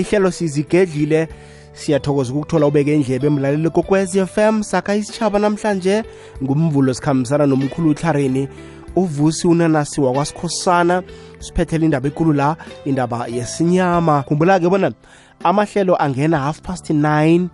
lihlelo 0.00 0.30
sizigedlile. 0.30 1.28
Siyathokoza 1.72 2.32
ukuthola 2.32 2.66
ubeke 2.66 2.94
indlebe 2.94 3.26
emlaleli 3.26 3.70
kokwez 3.70 4.16
FM 4.26 4.62
sakha 4.62 4.94
isitshaba 4.94 5.38
namhlanje 5.38 6.04
ngumvulo 6.42 6.94
sikhambisana 6.94 7.46
nomkhulu 7.46 7.90
utlarini 7.90 8.48
uvusi 8.96 9.46
unanasi 9.46 10.00
wakwasikhosana. 10.00 11.02
Siphethele 11.38 11.84
indaba 11.84 12.08
ekulu 12.08 12.32
la 12.32 12.56
indaba 12.84 13.26
yesinyama. 13.26 14.24
Khumbula-ke 14.26 14.68
bona 14.68 14.92
amahlelo 15.44 15.96
angena 15.96 16.38
half 16.38 16.60
past 16.60 16.90
9 16.90 17.48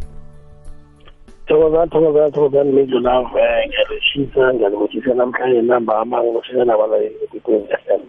Thokoza 1.48 1.87
thokoza 1.87 2.30
thokoza 2.30 2.65
mindlu 2.65 3.01
lawo 3.01 3.23
um 3.23 3.30
ngiyalishisa 3.66 4.55
ngiyalibotshisa 4.55 5.15
namhlanje 5.15 5.62
namba 5.62 5.98
amangosisa 5.98 6.65
nabalaleli 6.65 7.15
ikwekwez 7.25 7.79
FM 7.84 8.02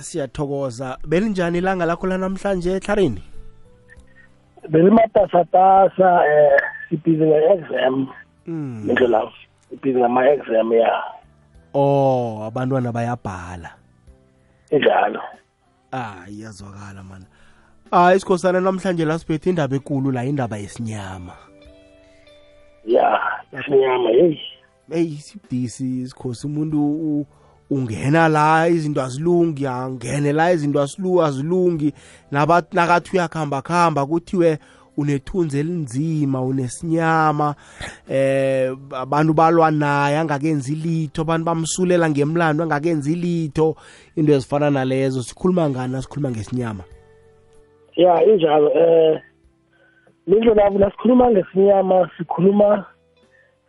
siyathokoza 0.00 0.98
belinjani 1.06 1.58
ilanga 1.58 1.86
lakho 1.86 2.06
lanamhlanje 2.06 2.70
ehlarini 2.70 3.22
belimatasatasa 4.68 6.26
eh 6.26 6.60
sibhizi 6.88 7.24
nge-exam 7.24 8.06
mm. 8.46 8.82
mindlu 8.86 9.06
lawo 9.06 9.32
sibhizi 9.70 9.98
ngama-exam 9.98 10.72
ya 10.72 11.02
oh 11.74 12.44
abantwana 12.46 12.92
bayabhala 12.92 13.70
injalo 14.70 15.20
ah 15.92 16.24
iyazwakala 16.28 17.02
mana 17.02 17.26
ah 17.92 18.14
isikhosana 18.14 18.60
namhlanje 18.60 19.04
la 19.04 19.18
siphethe 19.18 19.50
indaba 19.50 19.76
ekulu 19.76 20.12
la 20.12 20.24
indaba 20.24 20.56
yesinyama 20.56 21.49
ya 22.92 23.20
sinyama 23.64 24.10
yeyi 24.10 24.40
eyi 24.90 25.16
sibudisi 25.16 26.08
sikhosi 26.08 26.46
umuntu 26.46 27.26
ungena 27.70 28.28
la 28.28 28.68
izinto 28.68 29.02
azilungi 29.02 29.66
angene 29.66 30.32
la 30.32 30.52
izinto 30.52 30.80
azilungi 31.22 31.92
nakathi 32.72 33.10
uyakhamba 33.16 33.62
khamba 33.62 34.06
kuthiwe 34.06 34.58
unethunzi 34.96 35.58
elinzima 35.58 36.42
unesinyama 36.42 37.54
eh 38.10 38.76
abantu 38.92 39.32
balwa 39.32 39.70
naye 39.70 40.18
angakenzi 40.18 40.74
litho 40.74 41.22
abantu 41.22 41.44
bamsulela 41.44 42.10
ngemlando 42.10 42.64
angakenzi 42.64 43.14
litho. 43.14 43.76
Into 44.16 44.32
ezifana 44.32 44.70
nalezo 44.70 45.22
sikhuluma 45.22 45.70
ngani? 45.70 46.02
Sikhuluma 46.02 46.30
ngesinyama? 46.30 46.84
Ya 47.96 48.24
injalo 48.24 48.70
eh 48.74 49.20
mindlu 50.26 50.54
labo 50.54 50.78
lasikhuluma 50.78 51.30
ngesinyama 51.30 52.10
sikhuluma 52.16 52.84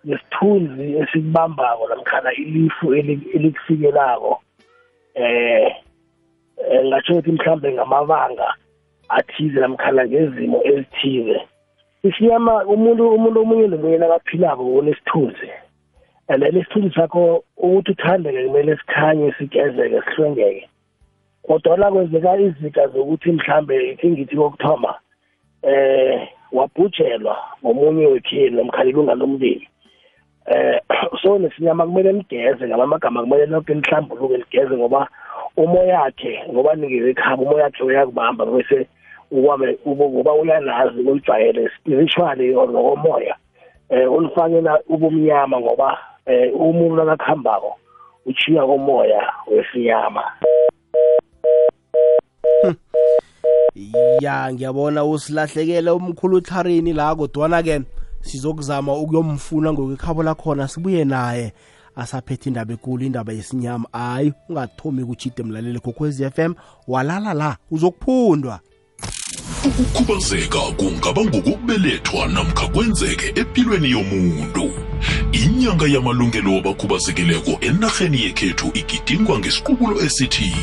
ngesithunzi 0.08 0.98
esikubambako 0.98 1.88
namkhana 1.88 2.34
ilifu 2.34 2.94
elikufikelako. 2.94 4.42
Eh 5.16 5.76
ngatsho 6.86 7.14
ukuthi 7.14 7.32
mhlambe 7.32 7.74
ngamabanga 7.74 8.54
athize 9.10 9.60
namkhana 9.60 10.06
ngezimo 10.06 10.62
ezithize. 10.64 11.42
Isinyama 12.04 12.66
umuntu 12.66 13.10
umuntu 13.16 13.42
omunye 13.42 13.68
nomunye 13.68 13.98
nakaphilako 13.98 14.64
unesithunzi 14.64 15.50
and 16.30 16.44
then 16.44 16.56
isithunzi 16.56 16.96
sakho 16.96 17.44
ukuthi 17.58 17.92
uthandeke 17.92 18.48
kumele 18.48 18.78
sikhanye 18.78 19.34
sigezeke 19.38 20.02
sihlwengeke. 20.02 20.70
Kodwa 21.44 21.92
kwenzeka 21.92 22.38
izika 22.38 22.88
zokuthi 22.88 23.32
mhlambe 23.32 23.92
ithi 23.92 24.10
ngithi 24.10 24.36
kokuthoma 24.36 24.96
eh 25.64 26.28
wabhujelwa 26.52 27.38
ngomunye 27.64 28.06
wekhini 28.06 28.50
nomkhana 28.50 28.90
ilunga 28.90 29.16
lomndeni 29.16 29.68
eh 30.46 30.80
so 31.22 31.40
nesinyama 31.40 31.86
kumele 31.86 32.12
ligeze 32.12 32.68
ngamagama 32.68 33.22
kumele 33.22 33.46
lonke 33.46 33.74
lihlambuluke 33.74 34.38
ligeze 34.38 34.78
ngoba 34.78 35.08
umoya 35.58 36.02
wakhe 36.02 36.44
ngoba 36.52 36.76
nikeze 36.76 37.10
ekhaba 37.10 37.44
umoya 37.44 37.64
wakhe 37.64 37.84
uyakubamba 37.84 38.46
bese 38.46 38.88
ukwame 39.32 39.78
uba 39.86 40.34
uyalazi 40.34 41.00
ulijwayele 41.02 41.70
spiritually 41.80 42.56
or 42.56 42.70
ngokomoya. 42.70 43.36
Eh 43.90 44.12
ulifakela 44.12 44.80
ubumnyama 44.90 45.60
ngoba 45.60 45.98
eh 46.26 46.52
umuntu 46.56 47.04
nakakhambako 47.04 47.76
uchiya 48.26 48.66
komoya 48.66 49.34
wesinyama. 49.48 50.24
Ya 54.22 54.54
ngiyabona 54.54 55.06
usilahlekele 55.06 55.92
umkhulu 55.92 56.38
utharini 56.38 56.94
la 56.94 57.16
kodwana 57.16 57.64
ke 57.64 57.82
sizokuzama 58.22 58.96
ukuyomfuna 58.96 59.74
ngokwekhabo 59.74 60.24
lakhona 60.24 60.68
sibuye 60.68 61.06
naye. 61.06 61.54
Asaphethe 61.96 62.50
indaba 62.50 62.74
ekulu 62.74 63.06
indaba 63.06 63.34
yesinyama. 63.34 63.90
Hayi 63.92 64.34
ungathomi 64.50 65.06
kuchide 65.06 65.44
mlaleli 65.44 65.80
kokwez 65.80 66.24
FM 66.30 66.54
walala 66.88 67.34
la 67.34 67.58
uzokuphundwa 67.72 68.60
ukukhubazeka 69.66 70.60
kungaba 70.60 71.26
ngokubelethwa 71.26 72.28
namkha 72.28 72.68
kwenzeke 72.68 73.40
empilweni 73.40 73.92
yomuntu. 73.92 74.74
Inyanga 75.32 75.86
yamalungelo 75.88 76.54
wabakhubazekileko 76.56 77.58
enarheni 77.62 78.24
yekhethu 78.24 78.72
igidingwa 78.74 79.40
ngesiqubulo 79.40 80.02
esithi 80.02 80.56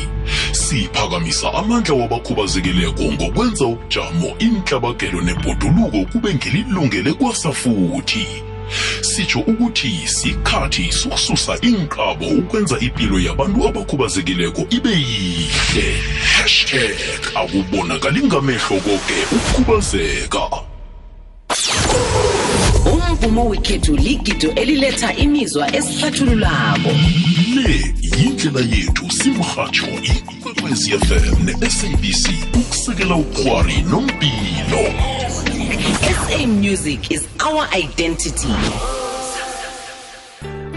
siphakamisa 0.51 1.53
amandla 1.53 1.95
wabakhubazekileko 1.95 3.03
ngokwenza 3.03 3.65
ubujamo 3.65 4.29
inhlabagelo 4.39 5.21
nebhoduluko 5.21 6.05
kube 6.11 6.33
ngelilungele 6.35 7.13
kwasafuthi 7.13 8.48
sitsho 9.01 9.39
ukuthi 9.39 9.91
sikhathi 10.05 10.91
sokususa 10.91 11.57
inqabo 11.61 12.27
ukwenza 12.27 12.79
impilo 12.79 13.19
yabantu 13.19 13.67
abakhubazekileko 13.67 14.61
ibe 14.69 14.89
yihle 14.89 15.87
hashtag 16.33 16.97
akubonakali 17.35 18.23
ngamehlo 18.23 18.77
koke 18.85 19.17
ukukhubazeka. 19.31 20.43
Umvumo 22.85 23.49
wekhethu 23.49 23.95
ligido 23.95 24.51
eliletha 24.55 25.13
imizwa 25.15 25.75
esihlathululako. 25.75 26.89
Le 27.55 27.93
yindlela 28.17 28.59
yethu 28.59 29.11
simrhatsho 29.11 29.87
ikwekwezi 30.03 30.91
fm 30.91 31.45
ne-sabc 31.45 32.29
ukusekela 32.55 33.15
ukhwari 33.15 33.81
nompilo 33.81 34.83
SA 35.69 36.47
music 36.47 37.11
is 37.11 37.27
our 37.45 37.67
identity. 37.71 38.53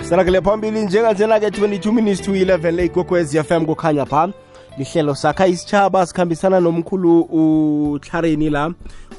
Sirakele 0.03 0.41
phambili 0.41 0.83
njenganjena-ke 0.83 1.47
22 1.47 1.93
minutes 1.93 2.21
to 2.21 2.33
11 2.33 2.71
le 2.71 2.85
ikwekwez 2.85 3.43
FM 3.43 3.67
kukhanya 3.67 4.07
pha. 4.07 4.33
Lihlelo 4.79 5.15
sakha 5.15 5.47
isitshaba 5.47 6.07
sikhambisana 6.07 6.61
nomkhulu 6.61 7.21
uhlarini 7.21 8.51
la 8.51 8.73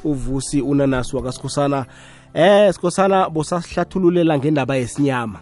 uvusi 0.03 0.61
unanasi 0.61 1.15
wakasikhosana 1.15 1.85
eh 2.33 2.73
sikhosana 2.73 3.29
bosasihlathululela 3.29 4.37
ngendaba 4.37 4.75
yesinyama. 4.75 5.39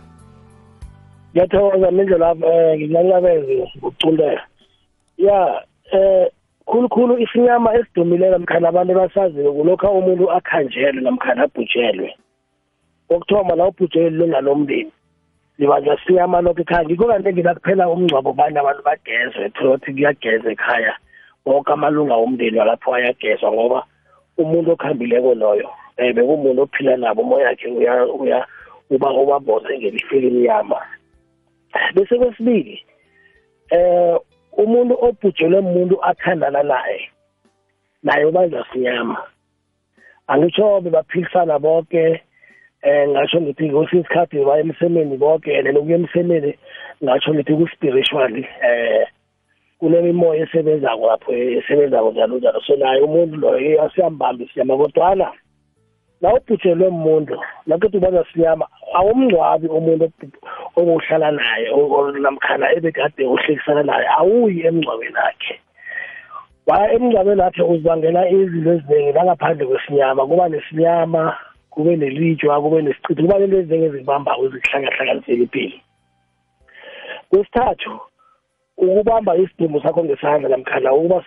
Ngiyathokoza 1.34 1.92
mindlela 1.92 2.32
um 2.32 2.42
nginyanyabeze 2.76 3.68
ngokucunteka 3.78 4.42
ya 5.18 5.64
um 5.94 6.28
khulukhulu 6.72 7.20
isinyama 7.20 7.76
esidumileyo 7.76 8.32
namkhana 8.32 8.70
abantu 8.70 8.94
basaziyo 8.96 9.52
kulokhu 9.54 9.88
umuntu 10.00 10.32
akhanjelwe 10.38 11.02
namkhana 11.04 11.44
abhujelwe 11.44 12.10
okuthoma 13.14 13.56
la 13.56 13.68
ubhujelwe 13.68 14.08
ilunga 14.08 14.40
lomndeni 14.42 14.92
libanjwa 15.60 15.98
sinyama 16.06 16.42
lokho 16.42 16.62
ekhaya. 16.62 16.86
Ngikho 16.86 17.06
kanti 17.08 17.30
enginakuphela 17.30 17.90
umngcwabo 17.90 18.34
banye 18.34 18.60
abantu 18.60 18.82
bagezwe 18.84 19.50
thothi 19.50 19.94
kuyageza 19.94 20.52
ekhaya. 20.52 20.94
Wonke 21.46 21.72
amalunga 21.74 22.16
womndeni 22.16 22.60
walapho 22.60 22.94
ayagezwa 22.94 23.52
ngoba 23.52 23.84
umuntu 24.38 24.72
okhambileko 24.72 25.34
loyo 25.36 25.70
um 26.00 26.14
bekumuntu 26.14 26.62
ophila 26.62 26.98
nabo 26.98 27.22
umoya 27.22 27.48
wakhe 27.48 27.68
uya 27.68 28.48
uba 28.90 29.10
ubabose 29.12 29.78
ngelifu 29.78 30.16
elimnyama 30.16 30.80
bese 31.94 32.18
kwesibili 32.18 32.86
eh 33.70 34.18
umuntu 34.58 34.94
obhujelwe 35.06 35.60
umuntu 35.60 35.96
athandana 36.04 36.64
naye 36.64 37.10
naye 38.04 38.26
ubanjwa 38.26 38.66
sinyama. 38.74 39.18
Angitsho 40.28 40.82
bebaphilisana 40.82 41.60
bonke 41.60 42.22
eh 42.82 43.10
ngasho 43.10 43.42
ngithi 43.42 43.70
kwesinye 43.70 44.02
isikhathi 44.02 44.46
baya 44.46 44.64
emsemeni 44.64 45.18
bonke 45.18 45.58
and 45.58 45.78
ukuya 45.78 45.98
emsemeni 45.98 46.58
ngasho 47.04 47.34
ngithi 47.34 47.54
ku-spiritually 47.54 48.48
eh 48.64 49.08
kunemimoya 49.80 50.44
esebenzako 50.44 51.08
lapho 51.08 51.34
esebenzako 51.34 52.12
njalo 52.12 52.38
njalo. 52.38 52.62
So 52.62 52.76
naye 52.76 53.02
umuntu 53.02 53.38
loyo 53.38 53.84
asiyambambi 53.84 54.50
siyama 54.54 54.78
kodwana 54.78 55.32
nawubhujelwe 56.22 56.90
muntu 56.90 57.36
nakuthi 57.68 57.98
ubaza 57.98 58.26
sinyama 58.34 58.66
awumngcwabi 58.98 59.68
umuntu 59.68 60.06
obuhlala 60.80 61.32
naye 61.32 61.68
namkhana 62.22 62.66
ebekade 62.78 63.24
uhlekisana 63.26 63.84
naye 63.84 64.08
awuyi 64.20 64.60
emngcwabeni 64.68 65.20
akhe. 65.30 65.56
Waya 66.68 66.94
emngcwabeni 66.96 67.42
akhe 67.42 67.62
uzibangela 67.64 68.30
izinto 68.30 68.72
eziningi 68.74 69.12
nangaphandle 69.14 69.66
kwesinyama 69.66 70.22
kuba 70.30 70.50
nesinyama 70.50 71.22
kube 71.74 71.96
nelitshwa 71.96 72.62
kube 72.62 72.82
nesichithi 72.82 73.22
kuba 73.22 73.40
nento 73.40 73.58
eziningi 73.58 73.86
ezibambako 73.90 74.42
ezikuhlangahlanganisela 74.46 75.44
impilo 75.46 75.78
kwesithathu 77.30 77.94
ukubamba 78.78 79.38
isidumbu 79.38 79.82
sakho 79.82 80.04
ngesandla 80.04 80.50
namkhana 80.50 80.94
ukuba 80.94 81.24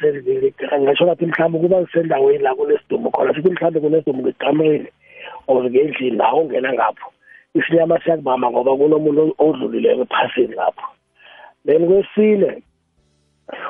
ngisho 0.80 1.04
ngathi 1.04 1.26
mhlawumbe 1.26 1.58
ukuba 1.58 1.86
sendaweni 1.92 2.42
la 2.42 2.54
kunesidumbu 2.54 3.10
khona 3.10 3.34
sithi 3.34 3.50
mhlawumbe 3.50 3.80
kunesidumbu 3.80 4.22
ngekameni 4.22 4.88
or 5.46 5.64
ngendlini 5.64 6.16
la 6.16 6.34
ungena 6.34 6.72
ngapho 6.72 7.12
isinyama 7.54 8.00
siyakubamba 8.00 8.50
ngoba 8.50 8.76
kunomuntu 8.76 9.34
odlulileko 9.38 10.02
ephasini 10.02 10.54
lapho. 10.54 10.86
Then 11.66 11.86
kwesine 11.86 12.62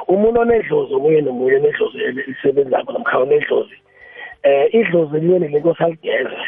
umuntu 0.09 0.41
onedlozi 0.41 0.95
omunye 0.95 1.21
nomunye 1.21 1.57
onedlozi 1.57 1.99
elisebenzako 2.09 2.93
namkha 2.93 3.19
onedlozi 3.19 3.77
eh 4.43 4.75
idlozi 4.75 5.17
elinye 5.17 5.39
nelinkosi 5.39 5.83
aligeze 5.85 6.41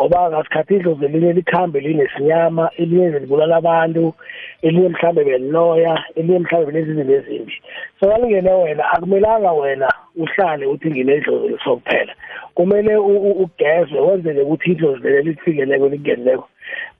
ngoba 0.00 0.30
ngasikhathi 0.30 0.74
idlozi 0.74 1.04
elinye 1.04 1.32
likhambe 1.32 1.80
linesinyama 1.80 2.70
elinye 2.76 3.18
libulala 3.18 3.56
abantu 3.56 4.14
elinye 4.62 4.88
mhlambe 4.88 5.24
beliloya 5.24 6.04
elinye 6.16 6.38
mhlambe 6.38 6.66
benezinto 6.66 7.12
ezimbi 7.14 7.54
so 8.00 8.08
kalingene 8.08 8.50
wena 8.50 8.84
akumelanga 8.92 9.52
wena 9.52 9.88
uhlale 10.16 10.66
uthi 10.66 10.90
nginedlozi 10.90 11.48
lisokuphela 11.48 12.14
kumele 12.54 12.96
ugezwe 12.96 14.00
wenzele 14.00 14.42
ukuthi 14.42 14.70
idlozi 14.70 15.08
leli 15.08 15.30
lifikeleko 15.30 15.88
likungenileko 15.88 16.48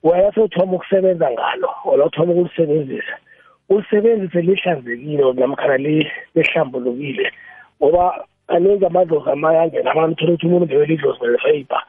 wena 0.02 0.32
sewuthoma 0.32 0.72
ukusebenza 0.72 1.30
ngalo 1.30 1.70
ola 1.84 2.04
uthoma 2.04 2.32
ukulisebenzisa. 2.32 3.16
Ulisebenzise 3.68 4.40
lihlanzekile 4.42 5.32
namkhana 5.32 5.76
lihlambulukile 6.34 7.32
ngoba 7.82 8.24
kaningi 8.46 8.86
amadlozi 8.86 9.30
amanye 9.30 9.58
angena 9.58 9.90
abantu 9.90 10.14
thola 10.16 10.32
ukuthi 10.32 10.46
umuntu 10.46 10.66
bewela 10.66 10.94
idlozi 10.94 11.20
belefeyibha 11.20 11.82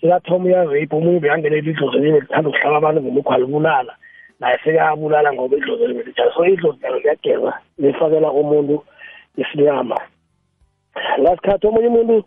sekathoma 0.00 0.44
uyaveyipha 0.44 0.96
omunye 0.96 1.20
beyangenela 1.20 1.70
idlozi 1.70 1.96
elinye 1.96 2.20
lithanda 2.20 2.48
ukuhlaba 2.48 2.76
abantu 2.76 3.02
ngemukhu 3.02 3.32
alibulala. 3.32 3.92
Naye 4.40 4.58
sekayabulala 4.64 5.32
ngoba 5.32 5.56
idlozi 5.56 5.84
elinye 5.84 6.02
so 6.34 6.46
idlozi 6.46 6.82
lalo 6.82 6.98
liyageza 6.98 7.52
lifakela 7.78 8.28
umuntu 8.32 8.84
isinyama 9.36 9.96
ngasikhathi 11.20 11.66
omunye 11.66 11.88
umuntu 11.88 12.24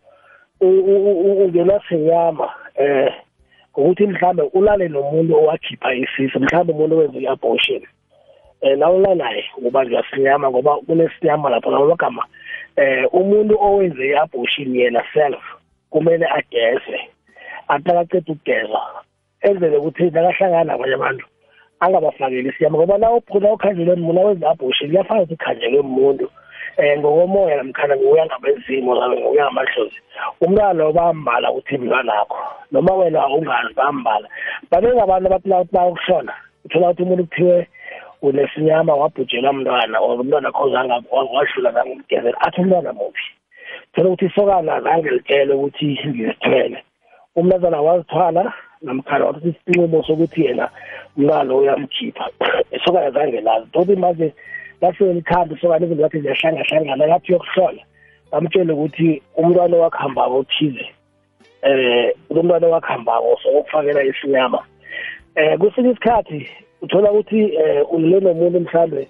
ungenwa 0.62 1.82
sinyama 1.88 2.48
eh 2.76 3.14
ngokuthi 3.72 4.08
mhlambe 4.08 4.44
ulale 4.54 4.88
nomuntu 4.88 5.36
owakhipha 5.36 5.94
isisu 5.94 6.40
mhlambe 6.40 6.74
umuntu 6.74 6.96
owenza 6.96 7.20
i-abortion. 7.20 7.84
Um 8.62 8.80
nawula 8.80 9.16
naye 9.16 9.46
ubanjwa 9.58 10.04
sinyama 10.12 10.50
ngoba 10.50 10.78
kunesinyama 10.78 11.50
lapho 11.50 11.72
ngamagama 11.72 12.24
eh 12.76 13.14
umuntu 13.14 13.58
owenze 13.62 14.04
i-abortion 14.08 14.76
yena 14.76 15.04
self 15.14 15.44
kumele 15.90 16.26
ageze. 16.26 17.00
Atakaceda 17.74 18.32
ukugeza. 18.34 18.82
Enzele 19.48 19.78
ukuthi 19.78 20.04
nakahlangana 20.14 20.64
nabanye 20.64 20.96
abantu 20.96 21.26
angabafakeli 21.84 22.50
isiyama 22.50 22.78
ngoba 22.78 22.98
na 22.98 23.12
uphula 23.12 23.54
ukhanjelwe 23.54 23.96
muntu 23.96 24.22
awenza 24.22 24.46
i-abortion 24.48 24.90
kuyafana 24.90 25.22
ukuthi 25.22 25.34
ukhanjelwe 25.34 25.80
umuntu 25.80 26.26
um 26.78 27.00
ngokomoya 27.00 27.58
namkhana 27.58 27.96
ngokuya 27.96 28.26
ngabezimo 28.26 28.92
zabe 29.00 29.16
ngokuya 29.18 29.46
ngamadlozi. 29.46 30.00
Umntwana 30.42 30.84
obambala 30.86 31.52
uthi 31.52 31.78
mntwanakho 31.78 32.40
noma 32.72 32.94
wena 32.94 33.28
ungazi 33.28 33.74
bambala 33.74 34.28
baningi 34.72 35.02
abantu 35.02 35.28
abathi 35.28 35.50
bayokuhlola 35.50 36.34
uthola 36.66 36.90
ukuthi 36.90 37.04
umuntu 37.04 37.24
kuthiwe 37.24 37.68
unesinyama 38.22 38.94
wabhujelwa 38.96 39.54
mntwana 39.54 40.00
or 40.00 40.20
umntwana 40.22 40.52
kho 40.52 40.70
wadlula 41.34 41.72
zange 41.72 41.92
umgezela 41.92 42.42
athi 42.42 42.62
umntwana 42.62 42.94
muphi? 42.94 43.28
Thola 43.94 44.10
ukuthi 44.10 44.26
isokana 44.26 44.82
zange 44.82 45.10
litshele 45.10 45.54
ukuthi 45.54 45.86
ngizithwele 45.86 46.84
umntazana 47.36 47.81
wazithwala 47.81 48.54
namkhana 48.81 49.25
wathi 49.25 49.50
isinqumo 49.50 50.04
sokuthi 50.04 50.45
yena 50.45 50.69
umntwana 51.18 51.56
uyamkhipha. 51.56 52.25
Isokana 52.72 53.12
zange 53.12 53.42
lazi. 53.42 53.68
Toti 53.72 53.95
manje 53.95 54.33
lafike 54.81 55.13
likhambe 55.13 55.56
isokana 55.56 55.86
izinto 55.86 56.01
zathi 56.01 56.22
ziyahlangahlangana 56.22 57.06
lathi 57.06 57.31
yokuhlola. 57.33 57.83
Bamtshele 58.31 58.74
ukuthi 58.74 59.22
umntwana 59.38 59.78
owakuhambako 59.78 60.38
othize 60.39 60.86
eh 61.62 62.13
umntwana 62.30 62.68
owakuhambako 62.68 63.39
sokufakela 63.44 64.04
isinyama 64.04 64.60
eh 65.36 65.57
kwesinye 65.60 65.89
isikhathi 65.89 66.50
uthola 66.81 67.12
ukuthi 67.12 67.56
eh 67.56 67.94
ulele 67.94 68.19
nomuntu 68.19 68.60
mhlambe 68.60 69.07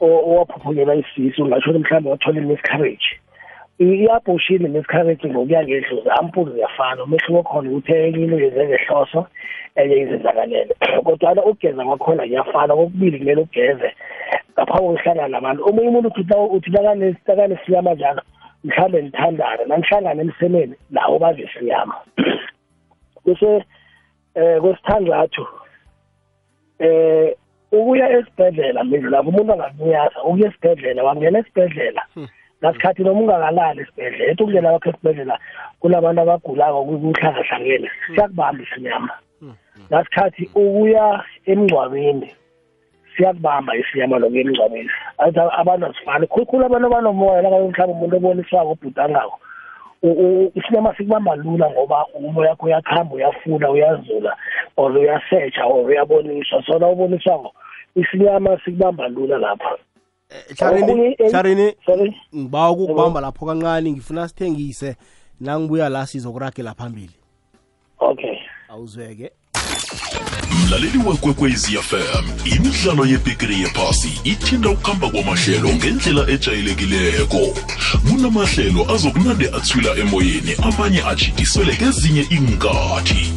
owaphuphunyelwa 0.00 0.94
isisu 0.96 1.46
ngasho 1.46 1.72
mhlambe 1.72 2.10
wathola 2.10 2.40
i-miscarriage 2.40 3.08
i-abortion 3.78 4.62
ne-miscarriage 4.62 5.28
ngokuya 5.28 5.64
ngedlozi 5.64 6.10
ampulu 6.20 6.52
ziyafana 6.52 7.04
umehluko 7.04 7.42
khona 7.42 7.70
ukuthi 7.70 7.92
enye 7.92 8.24
into 8.24 8.38
yenze 8.40 8.66
ngehloso 8.66 9.26
enye 9.76 9.96
izenzakalele. 9.96 10.74
Kodwana 11.04 11.44
ukugeza 11.44 11.84
kwakhona 11.84 12.22
kuyafana 12.22 12.74
kokubili 12.74 13.18
kumele 13.18 13.40
ugeze 13.40 13.88
ngaphambi 14.52 14.86
kokuhlangana 14.86 15.28
nabantu. 15.28 15.68
Omunye 15.68 15.88
umuntu 15.88 16.08
uthi 16.56 16.70
nakanesiyama 16.70 17.94
njalo 17.94 18.22
mhlawumbe 18.66 19.02
nithandane 19.02 19.64
nanihlangane 19.64 20.22
emsemeni 20.22 20.74
lawo 20.90 21.18
badle 21.18 21.44
isinyama 21.44 21.94
bese 23.24 23.64
eh 24.34 24.60
kwesithandathu 24.60 25.46
eh 26.78 27.34
ukuya 27.72 28.10
esibhedlela 28.16 28.84
mindlu 28.84 29.10
lapho 29.10 29.28
umuntu 29.30 29.52
angakunyasa 29.52 30.22
ukuya 30.22 30.48
esibhedlela 30.48 31.04
wangena 31.04 31.38
esibhedlela 31.38 32.02
ngasikhathi 32.60 33.02
noma 33.02 33.20
ungakalali 33.20 33.80
esibhedlela 33.80 34.30
ethi 34.30 34.42
ukungena 34.42 34.70
kwakho 34.70 34.90
esibhedlela 34.90 35.36
kunabantu 35.80 36.20
abagulako 36.22 36.78
kuhlangahlangene 36.84 37.88
siyakubamba 38.06 38.62
isinyama. 38.64 39.14
Ngasikhathi 39.88 40.42
ukuya 40.54 41.06
emngcwabeni 41.50 42.28
siyakubamba 43.12 43.76
isinyama 43.76 44.18
nokuya 44.18 44.42
emngcwabeni. 44.42 44.90
Athi 45.18 45.40
abantu 45.60 45.86
asifani 45.86 46.26
khulukhulu 46.26 46.64
abantu 46.64 46.86
abanomoya 46.86 47.42
lakabe 47.42 47.68
mhlawumbe 47.68 47.92
umuntu 47.92 48.16
oboniswako 48.16 48.70
obhudangako 48.72 49.36
isinyama 50.54 50.94
sikubamba 50.96 51.36
lula 51.36 51.70
ngoba 51.70 52.06
umoya 52.14 52.50
yakho 52.50 52.66
uyakuhamba 52.66 53.14
uyafuna 53.14 53.70
uyazula 53.70 54.36
or 54.76 54.92
uyasetsha 54.92 55.64
or 55.64 55.86
uyaboniswa 55.86 56.62
so 56.66 56.78
na 56.78 56.88
uboniswako 56.88 57.52
isinyama 57.94 58.60
sikubamba 58.64 59.08
lula 59.08 59.38
lapho 59.38 59.78
Charini 60.54 61.16
Charini 61.30 61.74
sorry 61.86 62.16
ngibawa 62.36 62.70
ukubamba 62.70 63.20
lapho 63.20 63.46
kancane 63.46 63.92
ngifuna 63.92 64.28
sithengise. 64.28 64.96
Nangibuya 65.40 65.88
la 65.88 66.06
sizokuragela 66.06 66.74
phambili. 66.74 67.10
Okay. 67.98 68.38
Awuzweke. 68.68 69.30
Mlaleli 70.66 70.98
wekwekwezi 71.08 71.76
fm 71.76 72.24
imidlalo 72.56 73.06
yebhigiri 73.06 73.60
yephasi 73.60 74.20
ithinda 74.24 74.70
ukuhamba 74.70 75.10
kwamahlelo 75.10 75.68
ngendlela 75.68 76.30
ejayelekileko. 76.30 77.40
Kunamahlelo 78.16 78.90
azokunande 78.94 79.46
athwila 79.56 79.96
emoyeni 79.96 80.54
amanye 80.62 81.02
ajidiswele 81.02 81.76
kezinye 81.76 82.26
iinkathi. 82.32 83.32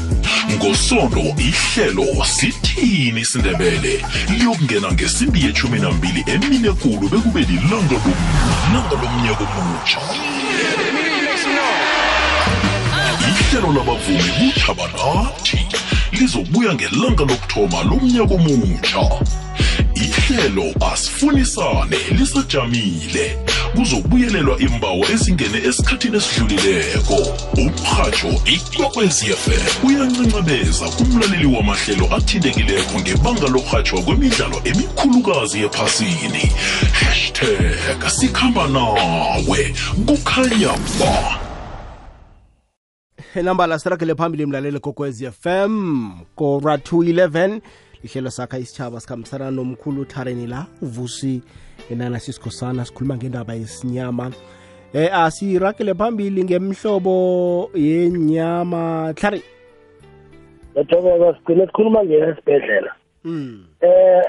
Ngosondo 0.55 1.21
ihlelo 1.47 2.25
sithini 2.25 3.21
isindebele 3.21 4.05
liyokungena 4.29 4.91
ngesimbi 4.91 5.43
yechumi 5.45 5.79
nambili 5.79 6.23
emine 6.27 6.71
kulu 6.71 7.09
bekube 7.09 7.39
lilanga 7.39 7.97
lomlanga 8.03 8.95
lomnyaka 9.01 9.45
omutsha 9.59 9.99
ihlelo 13.29 13.73
labavumi 13.73 14.51
kuthabanathi 14.53 15.59
lizobuya 16.11 16.73
ngelanga 16.73 17.23
lokuthoma 17.25 17.83
lomnyaka 17.83 18.33
omutsha 18.33 19.03
ihlelo 19.95 20.73
asifunisane 20.91 21.97
lisajamile. 22.11 23.37
Kuzobuyelelwa 23.75 24.59
imbawo 24.59 25.05
ezingene 25.13 25.57
esikhathini 25.67 26.17
esidlulileko. 26.17 27.17
Umrhatsho 27.61 28.31
ikwekwezfm 28.53 29.87
uyancancabeza 29.87 30.85
kumlaleli 30.89 31.47
wamahlelo 31.55 32.05
athintekileko 32.15 32.99
ngebanga 32.99 33.47
lorhatshwa 33.47 34.01
kwemidlalo 34.01 34.57
emikhulukazi 34.69 35.59
ephasini. 35.63 36.43
Hashtag 36.91 38.09
sikhamba 38.09 38.67
nawe 38.67 39.75
kukhanya 40.07 40.73
ba. 40.99 41.39
Enambala 43.35 43.79
sirakele 43.79 44.15
phambili 44.15 44.45
mlaleli 44.45 44.79
kokwez 44.79 45.23
fm 45.41 46.11
kora 46.35 46.75
211 46.75 47.61
lihlelo 48.03 48.31
sakha 48.31 48.57
isitshaba 48.57 48.99
sikhambisana 48.99 49.51
nomkhulu 49.51 50.01
uthareni 50.01 50.47
la 50.47 50.65
uvusi 50.81 51.41
enana 51.91 52.19
sisikhosana 52.19 52.85
sikhuluma 52.85 53.17
ngendaba 53.17 53.53
yesinyama. 53.53 54.31
Eh 54.93 55.09
asiragele 55.13 55.93
phambili 55.93 56.43
ngemhlobo 56.43 57.69
yenyama 57.73 59.13
hlari 59.17 59.43
ethokoza 60.75 61.35
sigcine 61.35 61.65
sikhuluma 61.67 62.03
ngena 62.03 62.27
esibhedlela. 62.27 62.91
Eh 63.81 64.23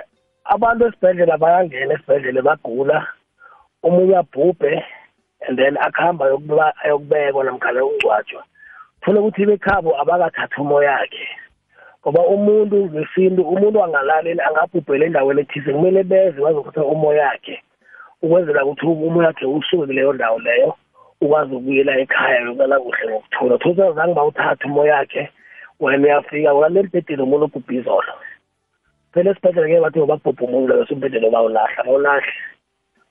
abantu 0.44 0.86
esibhedlela 0.86 1.38
bayangena 1.38 1.94
esibhedlela 1.94 2.42
bagula 2.42 3.06
omunye 3.82 4.16
abhubhe 4.16 4.84
and 5.48 5.58
then 5.58 5.76
akuhamba 5.76 6.24
ayokubekwa 6.84 7.44
namkhana 7.44 7.84
ukungcwatshwa 7.84 8.44
thola 9.02 9.20
ukuthi 9.20 9.46
bekhabo 9.46 10.00
abakathathi 10.00 10.60
umoya 10.60 10.90
yakhe 10.90 11.26
ngoba 12.00 12.20
umuntu 12.34 12.76
ngesintu 12.92 13.42
umuntu 13.42 13.84
angalali 13.84 14.30
angabhubhela 14.40 15.04
endaweni 15.06 15.40
ethize 15.40 15.72
kumele 15.72 16.02
beze 16.10 16.38
bazokuthatha 16.40 16.92
umoya 16.94 17.24
yakhe 17.30 17.56
ukwenzela 18.22 18.64
ukuthi 18.64 18.86
umoya 18.86 19.28
wakhe 19.28 19.44
usuke 19.46 19.86
kuleyo 19.86 20.12
ndawo 20.12 20.38
leyo 20.38 20.74
ukwazi 21.20 21.54
ukubuyela 21.54 21.92
ekhaya 22.02 22.40
yokulala 22.40 22.80
kuhle 22.80 23.04
ngokuthula 23.08 23.58
thola 23.58 23.92
zange 23.92 24.14
bawuthathe 24.14 24.64
umoya 24.64 24.94
wakhe 24.96 25.22
wena 25.80 26.04
uyafika 26.04 26.54
ulaleli 26.54 26.88
ibhedeni 26.88 27.22
umuntu 27.22 27.44
obhubhe 27.44 27.74
izolo. 27.76 28.12
Phela 29.12 29.30
esibhedlela 29.30 29.68
ke 29.68 29.80
bathi 29.80 29.98
babhubhe 30.00 30.44
umuntu 30.44 30.68
leyo 30.68 30.86
sembhedeni 30.86 31.30
bawulahla 31.30 31.84
bawulahle 31.84 32.32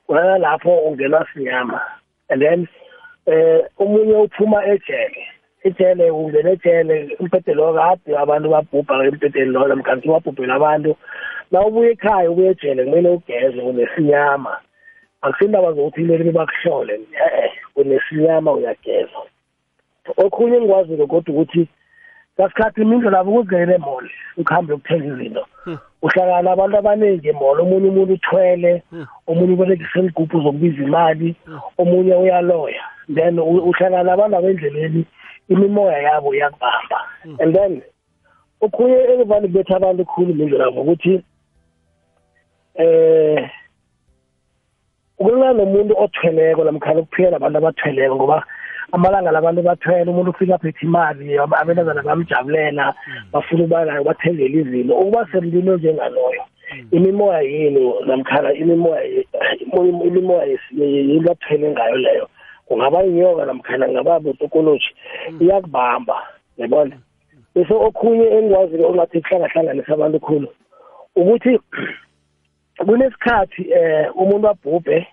ulala 0.08 0.38
lapho 0.38 0.70
ungenwa 0.86 1.26
sinyama 1.32 1.80
and 2.30 2.42
then 2.42 2.68
eh 3.26 3.62
omunye 3.78 4.14
uphuma 4.14 4.64
ejele. 4.66 5.22
Ejele 5.64 6.10
ungena 6.10 6.50
ejele 6.50 7.16
umbhedelo 7.20 7.74
kade 7.74 8.10
abantu 8.18 8.48
babhubha 8.50 9.04
embhedeni 9.08 9.52
lo 9.52 9.68
namkanti 9.68 10.08
wabhubhela 10.08 10.54
abantu. 10.54 10.96
Na 11.50 11.66
ubuye 11.66 11.90
ekhaya 11.92 12.30
ubuye 12.30 12.50
ejele 12.50 12.84
kumele 12.84 13.08
ugeze 13.08 13.60
unesinyama 13.60 14.52
akusindaba 15.22 15.72
zokuthi 15.72 16.02
leli 16.02 16.30
bakuhlole 16.32 16.94
eh 16.94 17.52
unesinyama 17.76 18.52
uyageza 18.52 19.20
okhunye 20.16 20.56
engikwazi-ke 20.56 21.06
kodwa 21.06 21.34
ukuthi 21.34 21.68
kasikhathi 22.36 22.80
imindlu 22.82 23.10
lapho 23.10 23.30
kuzele 23.32 23.78
mall 23.78 24.06
ukuhambe 24.36 24.72
ukuthenga 24.74 25.06
izinto. 25.06 25.44
Uhlangana 26.02 26.50
abantu 26.52 26.76
abaningi 26.78 27.28
emall 27.28 27.60
omunye 27.60 27.88
umuntu 27.88 28.14
uthwele 28.14 28.82
omunye 29.28 29.52
ubolekisa 29.54 30.00
isigubhu 30.00 30.40
zokubiza 30.42 30.82
imali 30.82 31.36
omunye 31.78 32.14
uyaloya. 32.14 32.84
Then 33.14 33.38
uhlangana 33.38 34.12
abantu 34.12 34.36
abendleleni 34.36 35.04
imimoya 35.52 35.98
yabo 35.98 36.34
iyakubamba 36.34 36.98
and 37.42 37.54
then 37.54 37.82
okhunye 38.60 38.96
ekuvane 39.12 39.46
kubetha 39.48 39.76
abantu 39.76 40.02
khulu 40.04 40.30
imindlu 40.30 40.58
lapho 40.58 40.80
ukuthi 40.80 41.14
eh 42.74 43.50
ukuba 45.18 45.52
nomuntu 45.52 45.92
othweleko 46.04 46.64
namkhana 46.64 47.00
ukuphila 47.00 47.30
nabantu 47.30 47.58
abathweleko 47.58 48.16
ngoba 48.16 48.38
amalanga 48.92 49.30
labantu 49.30 49.62
bathwele 49.62 50.10
umuntu 50.10 50.30
ufika 50.30 50.54
aphethe 50.54 50.86
imali 50.86 51.38
abentazana 51.38 52.02
bamjabulela 52.02 52.94
bafuna 53.32 53.62
ukuba 53.64 53.84
nayo 53.84 54.04
bathengele 54.04 54.58
izinto. 54.60 54.94
Ukuba 54.94 55.26
semlilo 55.32 55.76
njengaloyo 55.76 56.42
imimoya 56.90 57.40
yini 57.40 57.94
namkhana 58.06 58.52
imimoya 58.52 59.02
imimoya 60.08 60.58
yinto 60.70 61.32
athwele 61.32 61.70
ngayo 61.70 61.96
leyo. 61.96 62.28
Kungaba 62.70 63.04
inyoka 63.04 63.44
namkhana 63.44 63.88
ngaba 63.88 64.20
botokoloji 64.20 64.90
iyakubamba 65.40 66.16
yabona? 66.56 66.96
Bese 67.54 67.74
okhunye 67.74 68.26
engikwazi 68.36 68.84
ongathi 68.84 69.22
kuhlangahlanganisa 69.22 69.92
abantu 69.94 70.18
khulu 70.20 70.48
ukuthi 71.16 71.58
kunesikhathi 72.86 73.62
eh 73.78 74.06
umuntu 74.14 74.46
abhubhe 74.48 75.06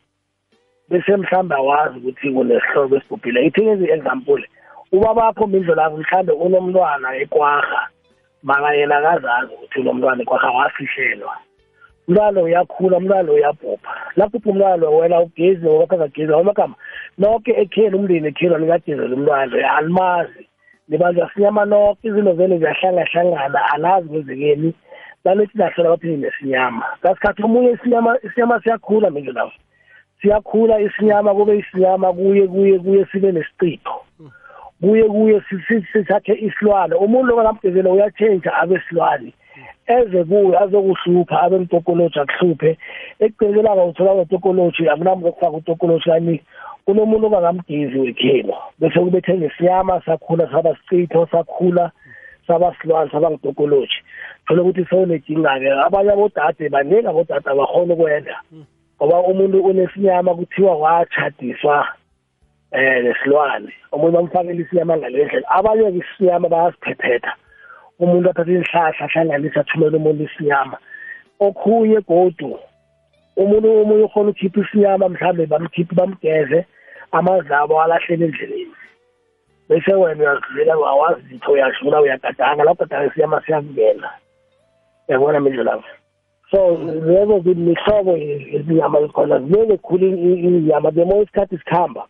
bese 0.90 1.18
mhlawumbe 1.18 1.56
awazi 1.56 1.98
ukuthi 1.98 2.30
kunesihlobo 2.36 2.96
esibhubhile. 2.98 3.46
Ithinge 3.48 3.90
example 3.96 4.44
ubabakho 4.92 5.48
mindlo 5.48 5.76
lakho 5.76 5.98
mhlawumbe 5.98 6.34
unomntwana 6.34 7.18
ekwaha 7.24 7.82
maka 8.44 8.70
yena 8.78 8.98
akazazi 8.98 9.54
ukuthi 9.54 9.80
unomntwana 9.80 10.22
ekwaha 10.22 10.52
wasihlelwa 10.58 11.34
umntwana 12.08 12.42
uyakhula 12.42 12.98
umntwana 12.98 13.32
uyabhubha. 13.32 13.94
Lapho 14.16 14.38
umntwana 14.46 14.90
wena 14.90 15.22
ugezi 15.22 15.66
ngoba 15.66 15.88
kangagezi 15.88 16.34
amagama 16.34 16.76
nonke 17.18 17.52
ekheni 17.52 17.96
umndeni 17.96 18.28
ekheni 18.28 18.56
anikagezela 18.56 19.16
umntwana 19.16 19.78
alimazi. 19.78 20.48
Nibanjwa 20.88 21.32
sinyama 21.34 21.66
nonke 21.66 22.08
izinto 22.08 22.36
zenu 22.36 22.58
ziyahlangahlangana 22.58 23.60
alazi 23.74 24.10
kwezekeni 24.10 24.74
balethi 25.24 25.58
lahlola 25.58 25.90
baphinde 25.90 26.18
nesinyama. 26.28 26.86
Kasikhathi 27.02 27.44
omunye 27.44 27.72
isinyama 27.72 28.18
isinyama 28.24 28.62
siyakhula 28.62 29.10
mindlu 29.10 29.34
lapho. 29.34 29.60
Siyakhula 30.22 30.80
isinyama 30.82 31.34
kube 31.34 31.58
isinyama 31.58 32.14
kuye 32.14 32.48
kuye 32.48 32.80
kuye 32.80 33.06
sibe 33.12 33.32
nesicitho 33.32 33.96
kuye 34.82 35.04
kuye 35.04 35.42
sithathe 35.94 36.34
isilwane. 36.34 36.96
Umuntu 36.96 37.28
lokanamgezela 37.28 37.90
uyatshentsha 37.90 38.54
abe 38.54 38.82
silwane. 38.90 39.34
Eze 39.88 40.24
kuwe 40.24 40.58
azokuhlupha 40.58 41.42
abe 41.42 41.58
mtokoloji 41.60 42.20
akuhluphe. 42.20 42.78
Ekugcinelanga 43.20 43.84
uthola 43.84 44.16
kwetokoloji 44.16 44.90
akunamuntu 44.90 45.28
okufaka 45.28 45.58
utokoloji 45.58 46.04
kani 46.04 46.42
kunomuntu 46.86 47.28
ongangamgezi 47.28 48.00
wekhelo 48.00 48.56
bese 48.80 49.00
kubethe 49.00 49.34
ngesiyama 49.38 50.02
sakhula 50.06 50.52
saba 50.52 50.76
sicitho 50.76 51.28
sakhula 51.32 51.92
saba 52.48 52.76
silwane 52.82 53.12
saba 53.12 53.32
ngitokoloji. 53.32 54.00
Thola 54.48 54.62
ukuthi 54.62 54.86
sewunejinga-ke 54.86 55.72
abanye 55.72 56.12
abodade 56.12 56.70
baningi 56.70 57.08
abodade 57.08 57.50
abakhona 57.50 57.94
ukwenza 57.94 58.36
ngoba 58.98 59.20
umuntu 59.20 59.62
unesinyama 59.62 60.36
kuthiwa 60.36 60.76
wachadiswa 60.76 61.88
eh 62.72 63.04
nesilwane. 63.04 63.72
Umuntu 63.92 64.18
bamfakela 64.18 64.62
isinyama 64.62 64.98
ngalendlela 64.98 65.48
abanye-ke 65.58 66.00
isinyama 66.04 66.50
bayasiphephetha 66.50 67.34
umuntu 68.00 68.30
athatha 68.30 68.52
inhlahla 68.52 69.06
ahlanganisa 69.06 69.60
athumele 69.62 69.98
umuntu 69.98 70.24
isinyama. 70.24 70.78
Okhunye 71.40 72.00
godu 72.10 72.60
umuntu 73.42 73.68
omunye 73.82 74.04
ukhona 74.04 74.30
ukhipha 74.30 74.60
isinyama 74.62 75.10
mhlawumbe 75.10 75.46
bamkhiphi 75.46 75.96
bamgeze 75.96 76.60
amanzi 77.12 77.54
abo 77.54 77.82
alahlele 77.82 78.26
endleleni. 78.26 78.76
Bese 79.70 79.94
wena 79.94 80.22
uyazivela 80.24 80.74
awazi 80.74 81.22
litho 81.30 81.52
uyadlula 81.52 82.02
uyagadanga 82.02 82.64
lapho 82.64 82.86
gadanga 82.86 83.08
isinyama 83.08 83.42
siyakungena 83.46 84.10
uyabona 85.08 85.40
mindlu 85.40 85.64
lapho? 85.64 85.90
So 86.52 86.78
lezo 86.78 87.42
mihlobo 87.44 88.18
izinyama 88.58 89.02
zikhona 89.02 89.40
ziningi 89.40 89.78
khulu 89.78 90.08
inyama 90.08 90.92
the 90.92 91.06
more 91.06 91.24
isikhathi 91.24 91.58
sikhamba 91.58 92.08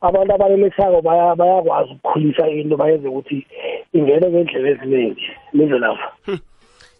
abantu 0.00 0.34
abalelesako 0.34 1.02
bayakwazi 1.02 1.92
ukukhulisa 1.92 2.48
into 2.48 2.76
bayenze 2.76 3.08
ukuthi 3.08 3.46
ingene 3.92 4.30
ngendlela 4.30 4.68
eziningi 4.70 5.26
mindlu 5.52 5.78
lapho 5.78 6.08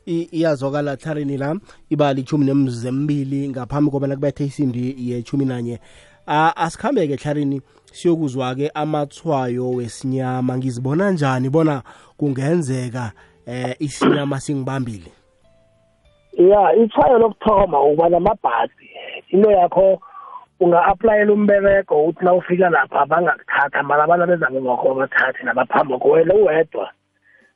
iyazwakala 0.06 0.96
tharini 0.96 1.36
la 1.36 1.56
iba 1.90 2.12
lichumi 2.12 2.44
nemzuzu 2.46 2.88
emibili 2.88 3.48
ngaphambi 3.48 3.90
kobana 3.90 4.16
kubethe 4.16 4.44
isindi 4.44 4.94
yechumi 4.98 5.44
nanye. 5.44 5.78
Asikhambe-ke 6.26 7.16
hlarini 7.16 7.60
siyokuzwa-ke 7.92 8.70
amathwayo 8.74 9.70
wesinyama. 9.70 10.58
Ngizibona 10.58 11.10
njani 11.10 11.50
bona 11.50 11.82
kungenzeka 12.16 13.12
eh 13.46 13.76
isinyama 13.78 14.40
singibambile? 14.40 15.12
Ya 16.38 16.74
ithwayo 16.74 17.18
lokuthoma 17.18 17.82
uba 17.82 18.08
namabhadi 18.08 18.90
into 19.30 19.50
yakho 19.50 20.00
unga-aplayela 20.62 21.32
umbereko 21.32 22.04
uthi 22.06 22.24
na 22.24 22.34
ufika 22.34 22.70
lapha 22.70 23.06
bangakuthatha 23.06 23.82
mara 23.82 24.04
abantu 24.04 24.24
abezabe 24.24 24.60
ngakho 24.60 24.88
babathathi 24.88 25.44
nabaphambi 25.44 25.92
kwakho 25.92 26.10
wena 26.10 26.34
uwedwa 26.34 26.86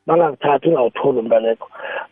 bangakuthathi 0.06 0.68
ungawutholi 0.68 1.18
umbereko 1.18 1.66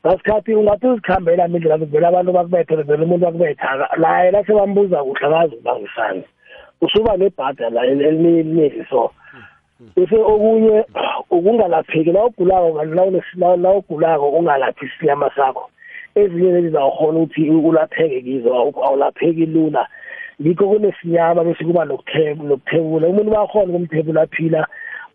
ngasikhathi 0.07 0.55
ungathi 0.55 0.87
uzikhambela 0.87 1.49
mindlela 1.49 1.79
kuvela 1.79 2.09
abantu 2.09 2.33
bakubethe 2.33 2.77
vele 2.77 3.05
umuntu 3.05 3.25
bakubetha 3.27 3.89
naye 3.97 4.31
lase 4.31 4.53
bambuza 4.53 5.05
kuhle 5.05 5.27
akazi 5.27 5.55
ubangisani 5.57 6.25
usuba 6.81 7.17
nebhada 7.17 7.71
la 7.71 7.87
eliningi 7.87 8.85
so 8.91 9.11
bese 9.97 10.17
okunye 10.17 10.85
ukungalapheki 11.31 12.13
na 12.13 12.25
ugulako 12.25 12.85
na 13.57 13.71
ugulako 13.71 14.29
ungalaphi 14.31 14.87
isinyama 14.87 15.31
sakho. 15.37 15.71
Ezinye 16.15 16.53
lezi 16.53 16.71
zawukhona 16.71 17.19
ukuthi 17.21 17.51
ulapheke 17.51 18.23
kizo 18.23 18.55
awulapheki 18.55 19.47
lula. 19.47 19.89
Ngikho 20.41 20.69
kunesinyama 20.69 21.45
bese 21.45 21.65
kuba 21.65 21.85
nokuthebula 21.85 23.09
umuntu 23.09 23.31
bakhona 23.31 23.71
ukumthebula 23.71 24.23
aphila 24.23 24.67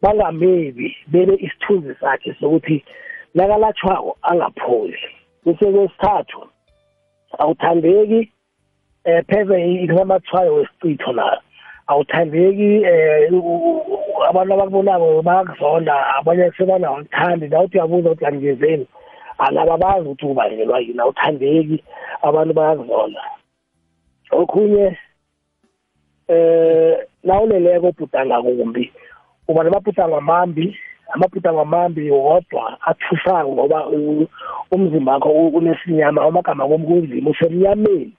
bangamebi 0.02 0.96
bebe 1.08 1.34
isithunzi 1.36 1.96
sakhe 2.00 2.34
sokuthi 2.40 2.84
nakalatshwako 3.36 4.18
angapholi. 4.22 4.98
Bese 5.46 5.66
kwesithathu 5.72 6.48
awuthandeki 7.40 8.32
um 9.06 9.24
pheze 9.28 9.74
inamathwayo 9.84 10.54
wesicitho 10.54 11.12
nayo 11.12 11.42
awuthandeki 11.88 12.86
um 13.32 13.42
abantu 14.30 14.54
abakubonako 14.54 15.22
bayakuzonda 15.22 16.16
abanye 16.16 16.52
sebanawakuthandi 16.58 17.48
nawuthi 17.48 17.78
uyabuza 17.78 18.10
ukuthi 18.10 18.26
anigezeni 18.26 18.88
anaba 19.38 19.78
bazi 19.78 20.08
ukuthi 20.08 20.26
ubangelwa 20.26 20.80
yini 20.80 21.00
awuthandeki 21.00 21.84
abantu 22.22 22.54
bayakuzonda. 22.54 23.22
Okhunye 24.32 24.98
eh 26.30 26.98
nawuleleko 27.24 27.88
ubhudanga 27.88 28.42
kumbi 28.42 28.92
uba 29.48 29.64
namabhudanga 29.64 30.18
amambi 30.18 30.78
amabhudanga 31.14 31.62
amambi 31.62 32.12
wodwa 32.12 32.78
athusako 32.82 33.52
ngoba 33.52 33.88
umzimba 34.72 35.14
wakho 35.14 35.30
unesinyama 35.30 36.22
amagama 36.22 36.68
komkunzima 36.68 37.30
usemnyameni 37.30 38.14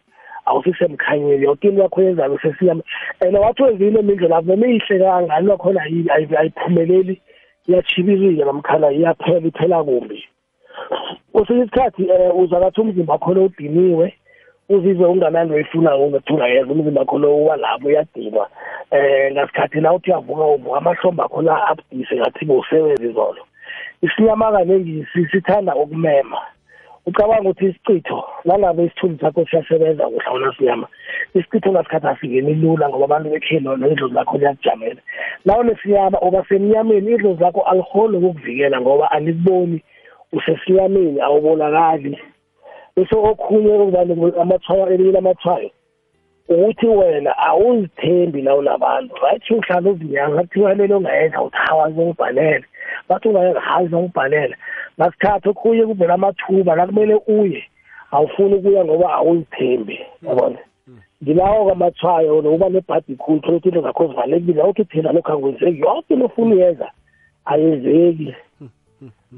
awusisemkhanyeni 0.47 1.45
yoke 1.45 1.69
into 1.69 1.83
yakho 1.83 2.03
yenzayo 2.03 2.35
usesiyama 2.35 2.83
and 3.21 3.37
wathi 3.37 3.63
wenzile 3.63 4.03
mindlela 4.03 4.41
noma 4.41 4.67
iyihle 4.67 4.99
kangani 4.99 5.49
wakhona 5.49 5.81
ayi- 5.83 6.11
ayi- 6.11 6.37
ayiphumeleli 6.37 7.21
iyachibilika 7.69 8.45
namkhana 8.45 8.93
iyaphela 8.93 9.47
iphela 9.49 9.85
kumbi. 9.85 10.25
Kwesinye 11.33 11.63
isikhathi 11.63 12.03
um 12.05 12.41
uzakathi 12.45 12.81
umzimba 12.81 13.19
lo 13.35 13.45
udiniwe 13.45 14.15
uzizwe 14.71 15.07
ungananto 15.07 15.55
oyifunayo 15.55 16.05
ungathi 16.05 16.33
ungayenza 16.33 16.73
umzimba 16.73 17.01
wakho 17.01 17.19
lo 17.19 17.37
uba 17.37 17.57
lapho 17.57 17.89
uyadinwa. 17.89 18.49
Um 18.93 19.33
ngasikhathi 19.33 19.81
la 19.81 19.93
uthi 19.93 20.11
uyavuka 20.11 20.45
uvuka 20.47 20.79
amahlombe 20.79 21.23
akho 21.23 21.43
la 21.43 21.67
abudise 21.69 22.17
ngathi 22.17 22.45
bowusebenza 22.45 23.05
izolo. 23.05 23.43
Isinyama 24.03 24.53
kaningi 24.53 25.07
si- 25.13 25.27
sithanda 25.31 25.75
ukumema. 25.77 26.39
Ucabanga 27.07 27.41
ukuthi 27.51 27.67
isichitho 27.67 28.25
nangabe 28.45 28.85
isithunzi 28.85 29.21
sakho 29.21 29.47
siyasebenza 29.47 30.05
kuhle 30.09 30.31
wona 30.33 30.55
sinyama 30.59 30.87
isichitho 31.35 31.71
ngasikhathi 31.73 32.07
asingeni 32.07 32.55
lula 32.55 32.89
ngoba 32.89 33.05
abantu 33.05 33.31
bekhelo 33.31 33.77
nendlozi 33.77 34.15
lakho 34.15 34.39
liyakujamela. 34.39 35.01
Nawo 35.45 35.63
nesinyama 35.63 36.21
uba 36.21 36.45
semnyameni 36.49 37.13
idlozi 37.13 37.41
lakho 37.43 37.61
aliholi 37.63 38.17
ukukuvikela 38.17 38.81
ngoba 38.81 39.11
alikuboni 39.11 39.83
usesinyameni 40.33 41.21
awubonakali. 41.21 42.19
Bese 42.97 43.15
okhunye 43.17 43.71
okuba 43.73 44.01
amathwayo 44.43 44.89
elinye 44.93 45.13
lamathwayo 45.13 45.71
ukuthi 46.49 46.87
wena 46.87 47.39
awuzithembi 47.39 48.43
la 48.43 48.57
unabantu 48.57 49.15
right 49.23 49.51
uhlala 49.51 49.91
uzinyanga 49.91 50.43
kuthiwa 50.43 50.75
lelo 50.75 50.97
ongayenza 50.97 51.43
uthi 51.43 51.57
hawa 51.57 51.91
zongibhalele 51.91 52.65
bathi 53.09 53.29
ungayenza 53.29 53.61
hayi 53.61 53.89
zongibhalele 53.89 54.57
ngasikhathi 55.01 55.49
okhunye 55.49 55.87
kuvela 55.87 56.15
amathuba 56.15 56.77
la 56.77 56.87
kumele 56.87 57.15
uye 57.27 57.63
awufuni 58.11 58.55
ukuya 58.55 58.85
ngoba 58.85 59.13
awuzithembi 59.13 60.01
yabona? 60.23 60.59
Ngilawo 61.23 61.65
kwamathwayo 61.65 62.43
nokuba 62.43 62.69
nebhadi 62.69 63.17
khulu 63.17 63.41
thola 63.41 63.57
ukuthi 63.57 63.69
into 63.69 63.83
zakho 63.83 64.07
zivalekile. 64.09 64.63
Awuthi 64.63 64.85
thina 64.85 65.13
lokhu 65.13 65.33
akwenzeki 65.33 65.81
yonke 65.81 66.15
into 66.15 66.27
ofuna 66.27 66.55
uyenza 66.55 66.91
ayenzeki. 67.45 68.35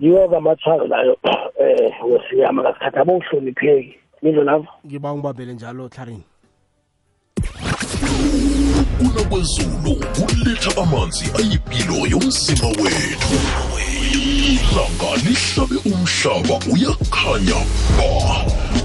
Yiwo 0.01 0.29
kwamathwayo 0.29 0.87
layo 0.87 1.19
um 1.25 2.13
wesiyama 2.13 2.63
ngasikhathi 2.63 2.99
abowuhlonipheki. 2.99 3.95
Nizo 4.23 4.45
lapho 4.45 4.73
ngiba 4.87 5.13
ungibambele 5.13 5.53
njalo 5.53 5.89
tlarini 5.89 6.25
kuna 8.99 9.25
kwezulu 9.29 9.97
kuletha 10.15 10.83
amanzi 10.83 11.25
ayipilo 11.39 12.07
yomzimba 12.11 12.67
wethu. 12.67 13.37
Ilanga 14.13 15.11
lihlabe 15.25 15.77
umhlaba 15.91 16.55
uyakhanya 16.73 17.61
ba. 17.97 18.09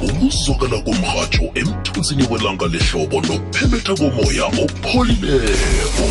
Ukuzwakala 0.08 0.78
komrhatsho 0.86 1.46
emthunzini 1.56 2.24
welanga 2.32 2.68
lehlobo 2.68 3.18
nokuphebetha 3.22 3.94
komoya 3.96 4.46
opholileko 4.64 6.04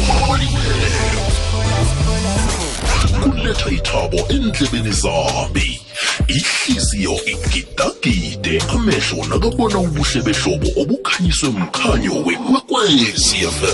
kuletha 3.22 3.70
ithabo 3.70 4.18
endlebeni 4.28 4.92
zami. 4.92 5.80
Ihliziyo 6.28 7.14
igidagide. 7.26 8.62
Amehlo 8.68 9.24
nakabona 9.28 9.78
ubuhle 9.78 10.22
behlobo 10.22 10.68
obukhanyiswe 10.80 11.48
mkhanyo 11.48 12.14
wekwekwezfm 12.26 13.66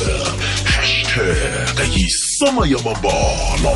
hashtag 0.65 1.97
yisama 1.97 2.67
yamabala 2.67 3.75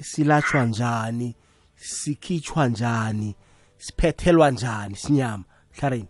silatshwa 0.00 0.64
njani 0.64 1.34
sikhitshwa 1.76 2.68
njani? 2.68 3.34
Siphethelwa 3.86 4.50
njani 4.50 4.92
isinyama 4.92 5.44
hlarini 5.78 6.08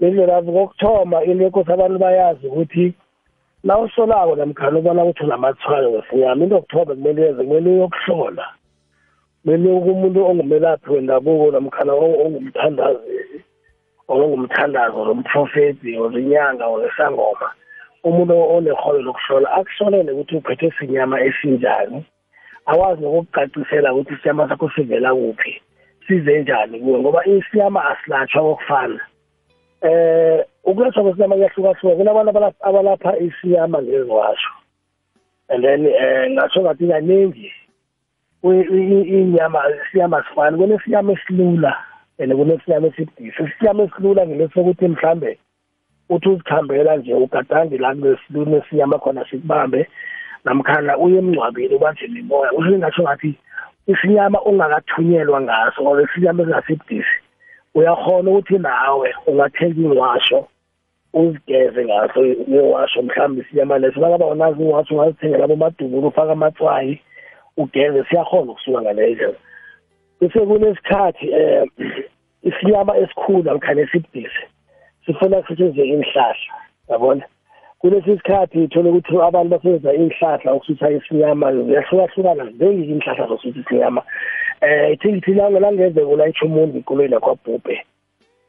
indlela 0.00 0.42
kokuthoma 0.42 1.24
into 1.24 1.44
enkosi 1.44 1.72
abantu 1.72 1.98
bayazi 1.98 2.46
ukuthi 2.46 2.94
na 3.64 3.78
usolako 3.78 4.36
namkhana 4.36 4.78
ubona 4.78 5.04
ukuthi 5.04 5.24
unamathwayo 5.24 5.90
ngesinyama 5.90 6.42
into 6.44 6.54
yokuthoma 6.56 6.94
kumele 6.94 7.22
yenze 7.22 7.42
kumele 7.44 7.70
uyokuhlola. 7.70 8.46
Kumele 9.42 9.70
umuntu 9.70 10.26
ongumelaphi 10.26 10.90
wendabuko 10.92 11.50
namkhana 11.50 11.92
o- 11.92 12.18
ongumthandazi 12.24 13.44
or 14.08 14.22
ongumthandazo 14.22 15.04
nomprofeti 15.04 15.96
or 15.98 16.12
inyanga 16.20 16.66
or 16.66 16.86
isangoma 16.88 17.48
umuntu 18.04 18.34
oneholo 18.54 19.00
lokuhlola 19.02 19.48
akuhlolele 19.52 20.12
ukuthi 20.12 20.36
uphethe 20.36 20.70
sinyama 20.78 21.20
esinjani. 21.20 22.04
Akwazi 22.66 23.02
nokukucacisela 23.02 23.94
ukuthi 23.94 24.14
isinyama 24.14 24.48
sakho 24.48 24.70
sivela 24.70 25.14
kuphi. 25.14 25.62
Size 26.08 26.42
njani 26.42 26.80
kuwe? 26.80 26.98
Ngoba 26.98 27.24
isinyama 27.26 27.84
asilatshwa 27.84 28.42
kokufana 28.42 29.00
eh 29.82 30.44
ukulethwa 30.64 31.02
kwesinyama 31.02 31.34
kuyahlukahluka 31.34 31.96
kunabantu 31.96 32.30
abala- 32.30 32.60
abalapha 32.60 33.18
isiyama 33.18 33.82
ngeziwasho 33.82 34.50
and 35.48 35.64
then 35.64 35.86
eh 35.86 36.30
ngatsho 36.30 36.60
ngathi 36.62 36.88
kaningi 36.88 37.52
inyama 38.42 39.62
isiyama 39.70 40.24
sifani 40.28 40.58
kunesiyama 40.58 41.12
esilula 41.12 41.76
and 42.18 42.32
kunesiyama 42.34 42.86
esibudisi. 42.86 43.42
Isiyama 43.42 43.82
esilula 43.82 44.26
ngilesokuthi 44.26 44.88
mhlambe 44.88 45.38
uthi 46.08 46.28
uzikhambela 46.28 46.96
nje 46.96 47.14
ugadange 47.14 47.78
la 47.78 47.94
kunesiyama 48.32 48.98
khona 48.98 49.24
sikubambe 49.30 49.88
namkhana 50.44 50.98
uye 50.98 51.18
emngcwabeni 51.18 51.74
ubanjwe 51.74 52.08
mimoya 52.08 52.52
usho 52.52 53.02
ngathi 53.02 53.38
isinyama 53.92 54.38
ongakathunyelwa 54.48 55.40
ngaso 55.40 55.80
or 55.88 56.02
isinyama 56.02 56.42
esingasibudisi 56.42 57.16
uyakhona 57.74 58.30
ukuthi 58.30 58.58
nawe 58.58 59.08
ungathenga 59.26 59.80
ingwasho 59.80 60.48
uzigeze 61.12 61.84
ngaso 61.84 62.20
ngewasho 62.50 63.02
mhlawumbe 63.02 63.40
isinyama 63.42 63.78
leso. 63.78 64.00
Bakaba 64.00 64.26
unazi 64.26 64.62
ingwasho 64.62 64.94
ungazithengela 64.94 65.46
bomadubulo 65.46 66.08
ufaka 66.08 66.32
amatswayi 66.32 67.00
ugeze. 67.56 68.04
Siyakhona 68.04 68.52
ukusuka 68.52 68.82
ngaleyo 68.82 69.14
ndlela 69.14 69.38
bese 70.20 70.40
kunesikhathi 70.40 71.26
um 71.34 71.68
isinyama 72.42 72.96
esikhulu 72.96 73.42
namkhane 73.42 73.82
esibudisi 73.82 74.42
sifuna 75.06 75.42
kusetshenziswe 75.42 75.88
inhlahla 75.88 76.54
yabona? 76.88 77.24
Kulesi 77.78 78.16
sikhathi 78.16 78.58
uthole 78.58 78.90
ukuthi 78.90 79.16
abantu 79.28 79.50
basebenzisa 79.50 79.94
inhlahla 79.94 80.54
ukusutha 80.54 80.90
isinyama 80.90 81.52
ziyahlukahlukana 81.52 82.44
ziningi 82.44 82.90
inhlahla 82.92 83.26
zosutha 83.26 83.60
isinyama 83.60 84.02
um 84.62 84.92
ithikithi 84.92 85.34
langenzeka 85.34 86.06
ulayitsho 86.06 86.46
umuntu 86.46 86.78
ikolweni 86.78 87.10
nakwabhubhe 87.10 87.84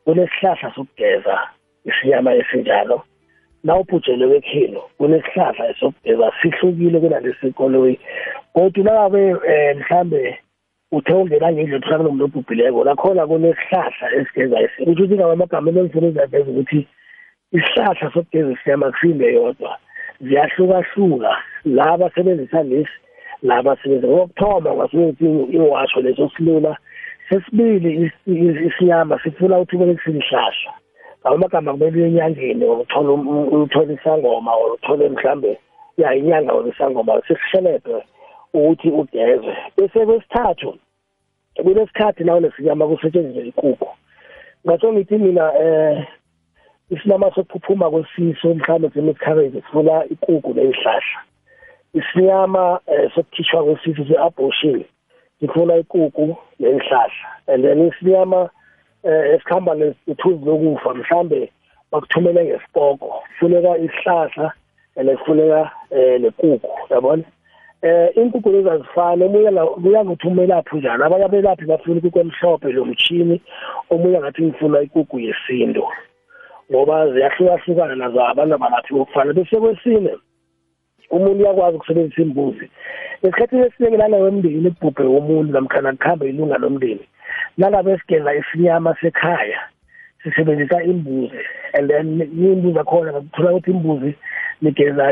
kunesihlahla 0.06 0.74
sokugeza 0.76 1.36
isinyama 1.86 2.34
esinjalo. 2.36 3.02
Nawubhujele 3.64 4.26
wekhilo 4.26 4.82
kunesihlahla 4.98 5.74
sokugeza 5.80 6.32
sihlukile 6.42 7.00
kunalesi 7.00 7.52
koloyi 7.52 8.00
kodwa 8.54 8.84
nangabe 8.84 9.34
um 9.34 9.80
mhlambe 9.80 10.40
uthe 10.92 11.14
ungena 11.14 11.52
ngendlela 11.52 11.80
mhlawumbe 11.80 12.04
nomuntu 12.04 12.26
obhubhileko 12.26 12.84
nakhona 12.84 13.28
kunesihlahla 13.28 14.06
esigeza 14.18 14.58
ukuthi 14.80 15.16
ngabe 15.16 15.34
amagama 15.34 15.70
engifuna 15.70 16.08
uzaveza 16.08 16.52
ukuthi 16.52 16.88
isihlahla 17.52 18.12
sokugeza 18.14 18.52
isiyama 18.52 18.92
kusinde 18.92 19.34
yodwa 19.34 19.78
ziyahlukahluka 20.22 21.38
la 21.66 21.98
basebenzisa 21.98 22.64
lesi 22.64 22.98
la 23.42 23.64
basebenzisa 23.64 24.08
ngokuthoma 24.08 24.72
ungasebenzisa 24.72 25.56
iwasho 25.58 26.02
leso 26.02 26.30
silula. 26.38 26.78
Sesibili 27.30 28.12
isinyama 28.68 29.20
sifuna 29.24 29.60
ukuthi 29.60 29.78
kube 29.78 29.94
kusihlahla 29.94 30.74
ngawo 31.22 31.36
amagama 31.36 31.72
kumele 31.72 32.08
enyangeni 32.08 32.66
uthola 32.66 33.12
uthola 33.12 33.94
isangoma 33.94 34.52
or 34.52 34.74
uthole 34.74 35.10
mhlambe 35.10 35.60
ya 35.98 36.16
inyanga 36.16 36.54
or 36.54 36.68
isangoma 36.68 37.22
sishelebhe 37.28 38.04
ukuthi 38.54 38.90
ugeze 38.90 39.54
bese 39.78 40.06
kwesithathu 40.06 40.78
kunesikhathi 41.56 42.24
nawo 42.24 42.40
nesinyama 42.40 42.88
kusetshenziswe 42.88 43.48
ikukhu 43.48 43.90
ngatsho 44.66 44.94
ngithi 44.94 45.18
mina 45.18 45.54
eh 45.60 46.08
isinama 46.90 47.32
sokuphuphuma 47.36 47.90
kwesiso 47.90 48.54
mhlawumbe 48.54 48.90
semiscarriage 48.90 49.62
sifuna 49.62 50.06
ikukhu 50.06 50.54
neyihlahla 50.54 51.20
isinyama 51.94 52.80
sokukhishwa 53.16 53.64
kwesiso 53.64 54.06
se-abortion 54.06 54.84
sifuna 55.40 55.76
ikukhu 55.76 56.38
neyihlahla 56.60 57.28
and 57.48 57.64
then 57.64 57.88
isinyama 57.88 58.50
esikhamba 59.04 59.76
nethuzi 59.76 60.46
lokufa 60.46 60.94
mhlambe 60.94 61.52
bakuthumele 61.92 62.46
ngesipoko. 62.46 63.24
Kufuneka 63.28 63.78
isihlahla 63.78 64.54
and 64.96 65.10
kufuneka 65.18 65.72
nekukhu 66.20 66.70
yabona? 66.90 67.24
Eh 67.82 68.18
inkukhu 68.18 68.52
lezi 68.52 68.70
azifani. 68.70 69.24
Omunye 69.24 69.52
kuya 69.82 70.06
ngokuthi 70.06 70.28
umelaphi 70.28 70.78
njani? 70.78 71.04
Abanye 71.04 71.26
abelaphi 71.26 71.66
bafuna 71.66 71.98
ikukhu 71.98 72.20
emhlophe 72.20 72.72
lo 72.72 72.86
mchini 72.86 73.42
omunye 73.90 74.20
ngathi 74.20 74.42
ngifuna 74.44 74.82
ikukhu 74.82 75.20
yesintu. 75.20 75.84
Ngoba 76.72 77.12
ziyahlukahlukana 77.14 77.96
nazo 77.96 78.20
abantu 78.26 78.56
abalaphi 78.56 78.94
bokufana 78.94 79.34
bese 79.34 79.58
kwesine 79.58 80.12
umuntu 81.12 81.44
uyakwazi 81.44 81.76
ukusebenzisa 81.78 82.22
imbuzi. 82.22 82.70
Esikhathini 83.24 83.66
esiningi 83.66 83.98
lana 83.98 84.18
wemndeni 84.18 84.68
ibhubhe 84.68 85.04
womuntu 85.04 85.54
namkhana 85.54 85.94
kuhambe 85.94 86.30
ilunga 86.30 86.58
lomndeni 86.58 87.06
nangabe 87.58 87.98
sigeza 87.98 88.36
isinyama 88.36 88.96
sekhaya 89.02 89.60
sisebenzisa 90.24 90.84
imbuzi. 90.84 91.42
And 91.74 91.90
then 91.90 92.22
imbuzi 92.22 92.80
akhona 92.80 93.12
ngakuthola 93.12 93.52
ukuthi 93.52 93.72
imbuzi 93.72 94.16
nigeza 94.62 95.12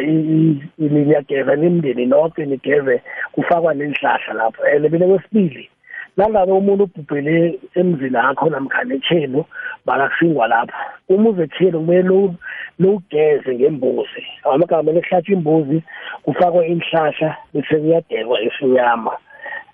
niyageza 0.77 1.55
nimndeni 1.55 2.05
nonke 2.05 2.45
nigeze 2.45 3.01
kufakwa 3.31 3.73
nenhlahla 3.73 4.33
lapho. 4.33 4.63
And 4.63 4.89
bene 4.89 5.07
kwesibili 5.07 5.69
nangabe 6.17 6.51
umuntu 6.51 6.84
ubhubhele 6.84 7.60
emzini 7.75 8.17
akho 8.17 8.49
namkhana 8.49 8.95
ekhenu 8.95 9.45
bakakusingwa 9.86 10.47
lapho. 10.47 10.77
Uma 11.10 11.30
uze 11.30 11.43
ekhenu 11.43 11.80
kumele 11.80 12.34
lowugeze 12.80 13.51
ngembuzi. 13.56 14.23
Amagama 14.43 14.91
lekuhlatshwa 14.91 15.34
imbuzi 15.36 15.84
kufakwe 16.23 16.67
inhlahla 16.67 17.30
bese 17.53 17.75
kuyadekwa 17.82 18.41
isinyama 18.41 19.13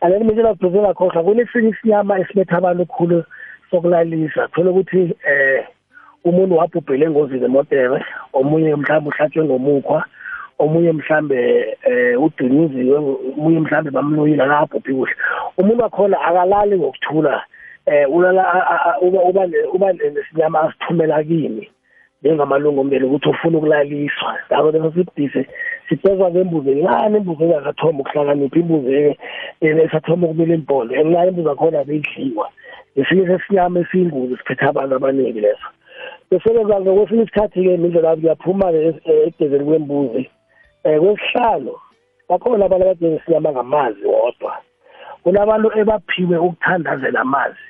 and 0.03 0.11
then 0.13 0.27
mina 0.27 0.53
ngibhezela 0.53 0.93
khohlwa 0.93 1.23
kunesinye 1.23 1.69
isinyama 1.69 2.19
esiletha 2.19 2.57
abantu 2.57 2.85
khulu 2.85 3.23
sokulalisa. 3.71 4.47
Thola 4.51 4.71
ukuthi 4.71 5.15
eh 5.25 5.65
umuntu 6.25 6.57
wabhubhele 6.57 7.05
engozini 7.05 7.45
emotere 7.45 8.03
omunye 8.33 8.75
mhlawumbe 8.75 9.09
uhlatshwe 9.09 9.43
ngomukhwa 9.45 10.05
omunye 10.59 10.91
mhlambe 10.91 11.39
eh 11.89 12.21
uduniziwe 12.23 12.97
omunye 13.37 13.59
mhlambe 13.59 13.89
bamloyile 13.91 14.43
akabhubhi 14.43 14.93
kuhle 14.93 15.15
umuntu 15.57 15.83
wakhona 15.83 16.21
akalali 16.21 16.75
ngokuthula 16.77 17.43
eh 17.85 18.05
ulala 18.15 18.43
uba 19.01 19.19
uba 19.29 19.43
uba 19.73 19.93
nesinyama 19.93 20.61
asithumela 20.61 21.23
kimi 21.23 21.69
njengamalungu 22.23 22.81
omndeni 22.81 23.05
ukuthi 23.05 23.29
ufuna 23.29 23.57
ukulaliswa. 23.57 24.35
Ngakho 24.47 24.71
leso 24.71 24.91
sibhise 24.91 25.47
sibhezwa 25.89 26.31
ngembuzi 26.31 26.71
encane 26.71 27.17
imbuzi 27.17 27.43
engakathoma 27.43 27.99
ukuhlakanipha. 27.99 28.59
Imbuzi 28.59 29.17
esathoma 29.61 30.27
ukumila 30.27 30.53
impondo 30.55 30.95
encane 30.95 31.27
imbuzi 31.29 31.49
akhona 31.49 31.83
beyidliwa 31.83 32.47
esinye 32.95 33.27
sesinyama 33.27 33.79
esiyingozi 33.79 34.37
siphethe 34.37 34.65
abantu 34.65 34.95
abaningi 34.95 35.41
leso. 35.45 35.67
Besebenza 36.29 36.79
ngokwesinye 36.79 37.23
isikhathi-ke 37.23 37.73
indlela 37.75 38.15
kuyaphuma-ke 38.15 38.79
ekugezeni 39.27 39.65
kwembuzi 39.67 40.23
um 40.85 40.99
kwesihlalo 40.99 41.75
bakhona 42.29 42.65
abantu 42.65 42.85
abageza 42.85 43.15
isinyama 43.15 43.51
ngamazi 43.51 44.05
wodwa. 44.05 44.53
Kunabantu 45.23 45.67
ebaphiwe 45.79 46.37
ukuthandazela 46.37 47.19
amazi 47.21 47.65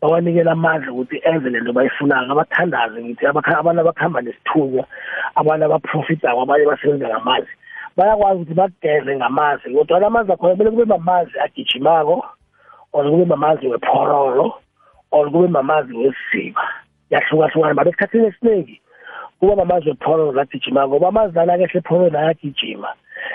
bawanikela 0.00 0.52
amandla 0.52 0.92
ukuthi 0.92 1.20
enze 1.24 1.50
lento 1.50 1.72
bayifunayo 1.72 2.32
abathandaze 2.32 3.02
ngithi 3.02 3.26
abantu 3.26 3.80
abakuhamba 3.80 4.20
nesithunywa 4.22 4.84
abantu 5.34 5.64
abaprofitako 5.64 6.40
abanye 6.42 6.64
basebenza 6.70 7.08
ngamazi 7.08 7.52
bayakwazi 7.96 8.40
ukuthi 8.40 8.54
bageze 8.54 9.16
ngamazi 9.16 9.74
kodwa 9.74 10.06
amazi 10.06 10.32
akhona 10.32 10.54
kumele 10.54 10.70
kube 10.70 10.84
mamazi 10.84 11.34
agijimako 11.44 12.16
or 12.92 13.10
kube 13.10 13.24
mamazi 13.24 13.66
wephorolo 13.66 14.54
or 15.10 15.30
kube 15.30 15.48
mamazi 15.48 15.92
wesiziba 15.96 16.62
yahlukahlukana 17.10 17.74
but 17.74 17.86
esikhathini 17.86 18.26
esiningi 18.26 18.80
kuba 19.40 19.56
mamazi 19.56 19.88
wephorolo 19.88 20.32
lagijimako 20.32 20.88
ngoba 20.88 21.08
amazi 21.08 21.34
lana 21.34 21.58
kehle 21.58 21.78
ephorolo 21.78 22.18
ayagijima 22.18 22.88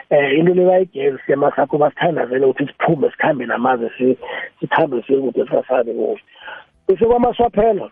eh 0.10 0.40
into 0.40 0.54
le 0.54 0.66
bayigezi 0.66 1.18
siyama 1.26 1.52
sakho 1.56 1.78
basithandazele 1.78 2.46
ukuthi 2.46 2.68
siphume 2.68 3.12
sikhambe 3.12 3.46
namazi 3.46 4.18
sikhambe 4.60 5.02
siye 5.02 5.20
kude 5.20 5.46
singasabi 5.46 5.94
kude 5.94 6.22
bese 6.88 7.06
kwamaswaphelo 7.06 7.92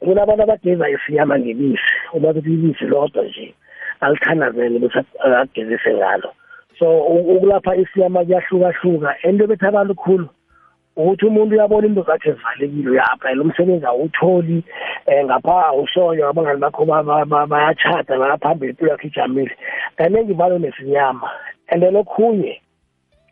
kunabantu 0.00 0.42
abageza 0.42 0.90
isinyama 0.90 1.38
ngebisi 1.38 1.92
uma 2.12 2.32
kuthi 2.32 2.52
ibisi 2.52 2.84
lodwa 2.84 3.24
nje 3.24 3.54
alithandazele 4.00 4.78
bese 4.78 5.04
agezise 5.40 5.94
ngalo. 5.94 6.32
So 6.78 7.06
ukulapha 7.06 7.76
isinyama 7.76 8.24
kuyahlukahluka 8.24 9.16
into 9.24 9.46
betha 9.46 9.68
abantu 9.68 9.94
khulu 9.94 10.28
ukuthi 10.96 11.26
umuntu 11.26 11.54
uyabona 11.54 11.86
into 11.86 12.02
zakhe 12.02 12.32
zivalekile 12.32 12.90
uyaphela 12.90 13.42
umsebenzi 13.42 13.86
awutholi 13.86 14.64
um 15.06 15.24
ngapha 15.24 15.66
awushoyo 15.66 16.28
abangani 16.28 16.60
bakho 16.60 16.84
bayachata 16.84 18.18
bayaphambili 18.18 18.70
impilo 18.70 18.90
yakho 18.90 19.06
ijamile. 19.06 19.56
Kaningi 19.96 20.32
valo 20.32 20.58
nesinyama 20.58 21.30
and 21.68 21.82
then 21.82 21.96
okhunye 21.96 22.60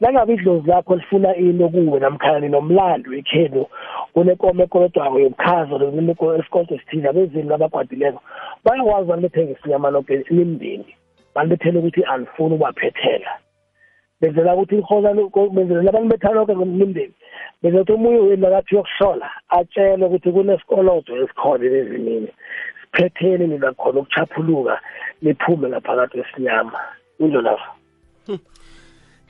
nangabe 0.00 0.34
idlozi 0.34 0.68
lakho 0.68 0.96
lifuna 0.96 1.36
into 1.36 1.68
kuwe 1.68 2.00
namkhana 2.00 2.48
nomlando 2.48 3.14
ekhenu 3.14 3.66
unenkomo 4.14 4.62
ekolodwako 4.64 5.20
yobukhazo 5.20 5.74
esikolto 6.38 6.74
esithize 6.74 7.08
abezini 7.08 7.48
labagwadileko 7.48 8.20
bayakwazi 8.64 9.08
bantu 9.08 9.22
bethenga 9.22 9.52
isinyama 9.52 9.90
lonke 9.90 10.24
nimndeni 10.30 10.90
bantu 11.34 11.50
bethele 11.50 11.78
ukuthi 11.78 12.02
alifuni 12.02 12.54
ubaphethela 12.54 13.30
benzela 14.24 14.54
ukuthi 14.54 14.78
ihola 14.78 15.14
benzela 15.52 15.88
abantu 15.88 16.08
bethalonke 16.08 16.54
nimndeni 16.54 17.12
benzela 17.62 17.82
ukuthi 17.82 17.92
omunye 17.92 18.18
wenu 18.18 18.46
akathi 18.46 18.74
uyokuhlola 18.74 19.30
atshele 19.48 20.06
ukuthi 20.06 20.32
kunesikolodo 20.32 21.16
esikhona 21.16 21.64
ezimini. 21.64 22.28
Siphetheni 22.80 23.46
nina 23.46 23.72
khona 23.72 24.00
ukuchaphuluka 24.00 24.80
niphume 25.22 25.68
ngaphakathi 25.68 26.18
kwesinyama 26.18 26.78
injo 27.20 27.40
lapho. 27.40 27.72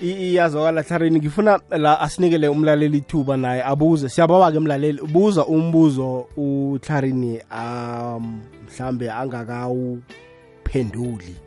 Iyazwakala 0.01 0.83
tharini. 0.83 1.19
Ngifuna 1.19 1.61
la 1.71 2.01
asinikele 2.01 2.49
umlaleli 2.49 2.99
ithuba 2.99 3.37
naye 3.37 3.65
abuze. 3.65 4.09
Siyabawa-ke 4.09 4.61
mlaleli 4.61 5.01
buza 5.13 5.47
umbuzo 5.47 6.27
utharini 6.37 7.41
um 7.51 8.41
mhlambe 8.67 9.11
angakawuphenduli 9.11 11.44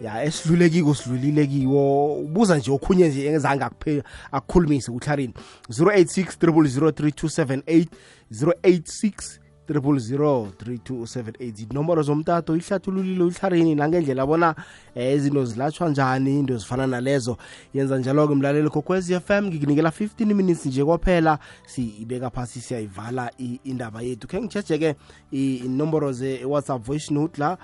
ya 0.00 0.24
esidlule 0.24 0.70
kiko 0.70 0.94
sidlulile 0.94 1.46
kiwo. 1.46 2.14
Ubuza 2.14 2.58
nje 2.58 2.70
okhunye 2.70 3.08
nje 3.08 3.26
engezange 3.26 3.64
akuphe 3.64 4.02
akukhulumise 4.32 4.92
kuhlarini 4.92 5.34
086 5.68 6.24
3278 6.40 7.86
086 8.32 9.38
3278 9.68 11.66
inomboro 11.70 12.02
zomtato 12.02 12.56
ihlathululile 12.56 13.24
uhlarini 13.24 13.74
nangendlela 13.74 14.26
bona 14.26 14.54
eh, 14.94 15.16
izinto 15.16 15.44
zilatshwa 15.44 15.88
njani 15.88 16.38
into 16.38 16.56
zifana 16.56 16.86
nalezo. 16.86 17.36
Yenza 17.74 17.98
njalo-ke 17.98 18.34
mlaleli 18.34 18.70
kokwezi 18.70 19.20
FM 19.20 19.44
ngikunikela 19.46 19.88
15 19.90 20.34
minutes 20.34 20.66
nje 20.66 20.84
kwaphela. 20.84 21.38
Siyibeka 21.66 22.30
phasi 22.30 22.60
siyayivala 22.60 23.30
i- 23.38 23.60
indaba 23.64 24.02
yethu. 24.02 24.28
Khe 24.28 24.40
ngitshejeke 24.40 24.94
inomboro 25.32 26.12
ze-whatsapp 26.12 26.82
voice 26.86 27.14
note 27.14 27.40
la. 27.40 27.58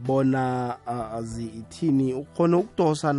Bona 0.00 0.76
uh, 0.86 1.20
zithini 1.20 2.14
ukhona 2.14 2.58
ukudosa 2.58 3.12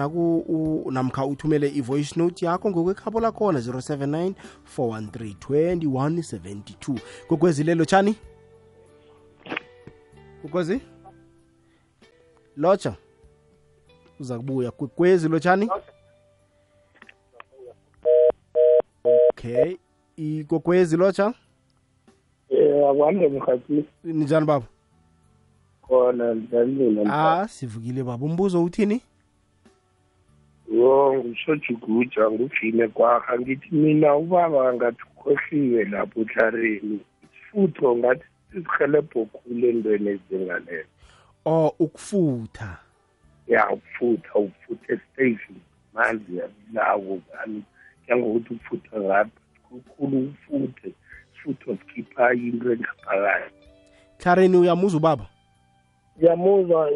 namkha 0.92 1.26
uthumele 1.26 1.70
i-voice 1.70 2.20
note 2.20 2.46
yakho 2.46 2.70
ngokwekhabo 2.70 3.20
lakhona 3.20 3.60
079 3.60 4.34
413 4.78 5.76
2172 5.76 7.00
kokwezi 7.28 7.63
lelo 7.63 7.86
tshani? 7.86 8.15
Kokwezi 10.42 10.82
lotsha 12.58 12.96
uza 14.20 14.38
kubuya. 14.38 14.72
Kwekwezi 14.72 15.30
lotshani 15.30 15.70
okay 19.30 19.76
ikokwezi 20.15 20.98
lotsha? 20.98 21.34
Um 22.50 23.34
mkhathi 23.34 23.86
ninjani 24.04 24.46
baba 24.46 24.65
khona 25.89 26.34
ndalile 26.34 27.04
ah 27.12 27.47
sivukile 27.47 28.04
baba. 28.04 28.25
Umbuzo 28.25 28.63
uthini? 28.63 29.02
Yo 30.73 31.13
ngushojuguja 31.13 32.32
nguvine 32.32 32.88
kwaha 32.88 33.39
ngithi 33.39 33.75
mina 33.75 34.15
ubaba 34.15 34.73
ngathi 34.73 35.04
ukhohliwe 35.12 35.86
lapho 35.86 36.19
utlareni. 36.19 36.99
Isifutho 37.23 37.95
ngathi 37.95 38.23
sisihelebho 38.52 39.25
khulu 39.25 39.67
entweni 39.69 40.10
ezingalelo 40.10 40.88
or 41.45 41.73
ukufutha. 41.80 42.78
Ya 43.47 43.69
ukufutha 43.69 44.34
ukufutha 44.36 44.93
estation 44.93 45.58
manzi 45.93 46.38
yabilawo 46.38 47.21
kani 47.32 47.63
njengokuthi 48.04 48.54
ukufutha 48.54 48.99
ngapha 48.99 49.30
kukhulu 49.69 50.17
ufuthe 50.30 50.93
isifutho 51.34 51.78
sikhipha 51.78 52.34
into 52.34 52.73
engaphakathi. 52.73 53.54
Klareni 54.17 54.58
uyamuza 54.58 54.97
ubaba? 54.97 55.25
Ngiyamuzwa 56.19 56.91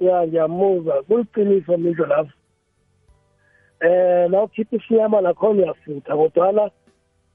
ya 0.00 0.26
ngiyamuzwa 0.26 1.02
kuliqiniso 1.02 1.76
lisho 1.76 2.06
lapho. 2.06 2.32
Eh 3.80 4.30
la 4.30 4.42
ukhipha 4.42 4.76
isinyama 4.76 5.20
lakhona 5.20 5.62
uyafutha 5.62 6.16
kodwana 6.16 6.70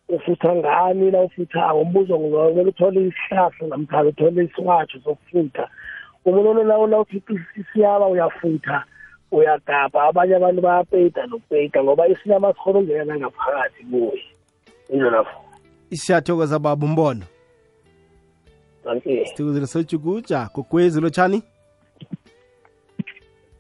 ufutha 0.10 0.55
ngani 0.55 1.12
la 1.12 1.21
ufuthako? 1.21 1.82
Umbuzo 1.82 2.19
ngizomele 2.19 2.69
uthole 2.69 3.01
isihlahla 3.08 3.67
namkhana 3.67 4.10
uthole 4.10 4.43
isiwatsho 4.43 4.99
sokufutha. 4.99 5.69
Umuntu 6.25 6.63
lawo 6.63 6.88
la 6.88 6.99
ukhipha 6.99 7.34
isinyama 7.55 8.08
uyafutha 8.08 8.84
uyagabha 9.32 10.03
abanye 10.03 10.36
abantu 10.36 10.62
bayapeyida 10.62 11.25
nokupeyida 11.27 11.84
ngoba 11.84 12.08
isinyama 12.08 12.53
sikhona 12.53 12.79
ungena 12.79 13.17
ngaphakathi 13.17 13.84
kuye. 13.84 14.23
Injo 14.89 15.10
lapho. 15.10 15.39
Siyathokoza 15.91 16.60
baba 16.60 16.86
umbono. 16.86 17.25
Sithokozile 18.84 19.68
sojukuja 19.68 20.50
gogwezi 20.54 21.02
lotshani 21.02 21.44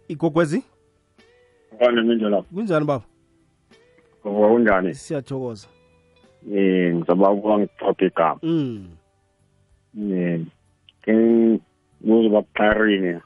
igogwezi 0.07 0.63
Ngane 1.75 2.01
mindlela 2.01 2.41
kunjani 2.41 2.85
baba 2.85 3.05
ngoba 4.27 4.47
kunjani 4.47 4.95
siyathokoza 4.95 5.67
eh 6.53 6.95
ngizaba 6.95 7.31
ukuba 7.31 7.59
ngithope 7.59 8.05
igama 8.05 8.39
mm 8.43 8.87
eh 10.11 10.41
ke 11.01 11.13
bakuqarini 12.31 13.21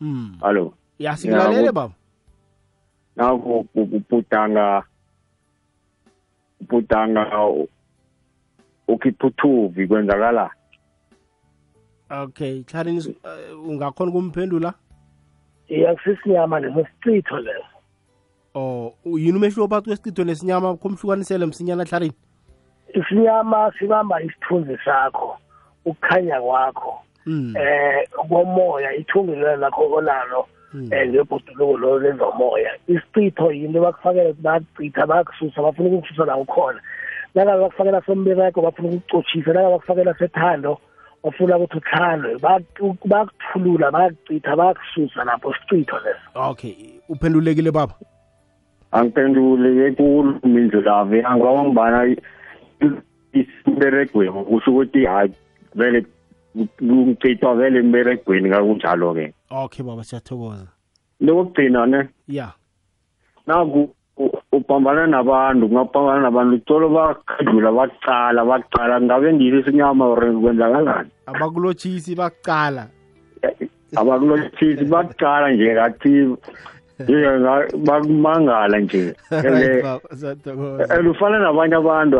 mm 0.00 0.36
hallo 0.40 0.74
ya 0.98 1.16
sikulalele 1.16 1.72
baba 1.72 1.94
nako 3.16 3.66
uputanga 3.74 4.82
uputanga 6.60 7.22
ukiphuthuvi 8.88 9.86
kwenzakala. 9.86 10.50
Okay 12.10 12.62
klareni 12.62 12.98
uh, 12.98 13.68
ungakhona 13.68 14.10
ukumphendula? 14.10 14.74
Iyakusisinyama 15.68 16.60
leso 16.60 16.86
sicitho 17.02 17.38
leso 17.40 17.66
or 18.54 18.92
yini 19.04 19.38
umehluko 19.38 19.68
phakathi 19.68 19.86
kwesicitho 19.86 20.24
nesinyama? 20.24 20.76
Khomhlukanisele 20.76 21.46
msinyana 21.46 21.84
klareni 21.84 22.14
isinyama 22.94 23.72
sibamba 23.78 24.22
isithunzi 24.22 24.78
sakho 24.84 25.36
ukukhanya 25.84 26.40
kwakho. 26.40 27.02
Mm 27.26 27.54
eh 27.56 28.08
komoya 28.28 28.94
ithungelo 28.94 29.56
lakho 29.56 29.92
onalo 29.94 30.46
Mm. 30.74 30.92
eh 30.92 31.08
ngebhoduluko 31.08 31.76
lo 31.76 31.98
lezomoya 31.98 32.70
isicitho 32.88 33.52
yinto 33.52 33.80
bakufakela 33.80 34.32
bakucitha 34.32 35.06
bakususa 35.06 35.62
bafuna 35.62 35.88
ukukususa 35.88 36.24
la 36.24 36.36
ukhona. 36.36 36.80
Nala 37.36 37.58
bakufakela 37.58 38.02
sombereko 38.06 38.62
bafuna 38.62 38.88
ukukucotshisa 38.88 39.52
nala 39.52 39.70
bakufakela 39.70 40.14
sethando 40.18 40.78
bafuna 41.24 41.56
ukuthi 41.58 41.76
uthandwe. 41.78 42.38
Baku- 42.38 42.96
bakuthulula 43.04 43.90
bakucitha 43.90 44.56
bakususa 44.56 45.24
lapho 45.24 45.52
sicitho 45.54 45.96
leso. 45.98 46.50
Okay 46.50 46.74
uphendulekile 47.08 47.70
baba? 47.70 47.94
Angiphendule 48.92 49.86
ekulu 49.86 50.40
mindlulave 50.44 51.22
angiba 51.22 51.62
ngibana 51.64 52.16
isiberegweni 53.32 54.44
kusho 54.44 54.70
ukuthi 54.70 55.04
hayi 55.04 55.32
vele 55.74 56.06
kuchithwa 56.78 57.54
vele 57.54 57.78
emberegweni 57.78 58.50
kakunjalo 58.50 59.14
ke 59.14 59.34
okay 59.50 59.84
baba 59.84 60.04
siyathokoza. 60.04 60.68
Lokugcina 61.20 61.86
ne? 61.86 62.08
Ya. 62.28 62.52
Naku 63.46 63.80
u- 63.80 63.94
ubhambana 64.52 65.06
nabantu 65.06 65.66
ungabhambana 65.66 66.20
nabantu 66.20 66.58
tolo 66.58 66.88
bakhandlula 66.88 67.72
bakucala 67.72 68.44
bakucala 68.44 69.00
ngabe 69.00 69.32
ngilo 69.34 69.58
isinyama 69.60 70.04
or 70.04 70.20
kwenzakalani? 70.20 71.10
Abakulotshisi 71.26 72.14
bakucala 72.14 72.88
abakulothisi 73.96 74.84
bakucala 74.84 75.52
nje 75.52 75.72
ngathi 75.72 76.36
bakumangala 77.86 78.78
nje. 78.78 79.14
And 79.30 81.08
ufana 81.08 81.38
nabanye 81.38 81.74
abantu 81.74 82.16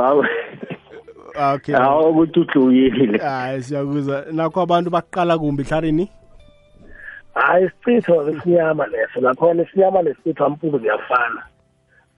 okay. 1.54 1.74
Hawu 1.74 2.10
ukuthi 2.10 2.58
uhlukile. 2.58 3.18
Hayi 3.18 3.62
siyakuzwa 3.62 4.24
nakho 4.32 4.60
abantu 4.60 4.90
baqala 4.90 5.38
kumbi 5.38 5.64
klareni 5.64 6.10
hayi 7.34 7.66
isicitho 7.66 8.28
esinyama 8.28 8.86
leso. 8.86 9.20
Lakhona 9.20 9.62
isinyama 9.62 10.02
nesicitho 10.02 10.44
ampuzu 10.46 10.78
ziyafana 10.78 11.42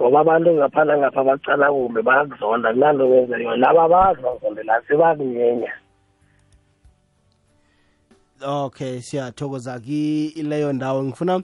ngoba 0.01 0.21
abantu 0.21 0.55
ngaphana 0.55 0.99
ngapha 0.99 1.25
bacala 1.25 1.71
kumbe 1.73 2.03
bayakuzonda. 2.03 2.73
Kunanto 2.73 3.09
kwenza 3.09 3.37
yona. 3.39 3.57
Laba 3.57 3.89
bazi 3.89 4.23
bazondela 4.23 4.83
sebakunyenya 4.89 5.73
okay 8.47 9.01
siyathokoza 9.01 9.81
kileyo 9.81 10.73
ndawo. 10.73 11.03
Ngifuna 11.05 11.43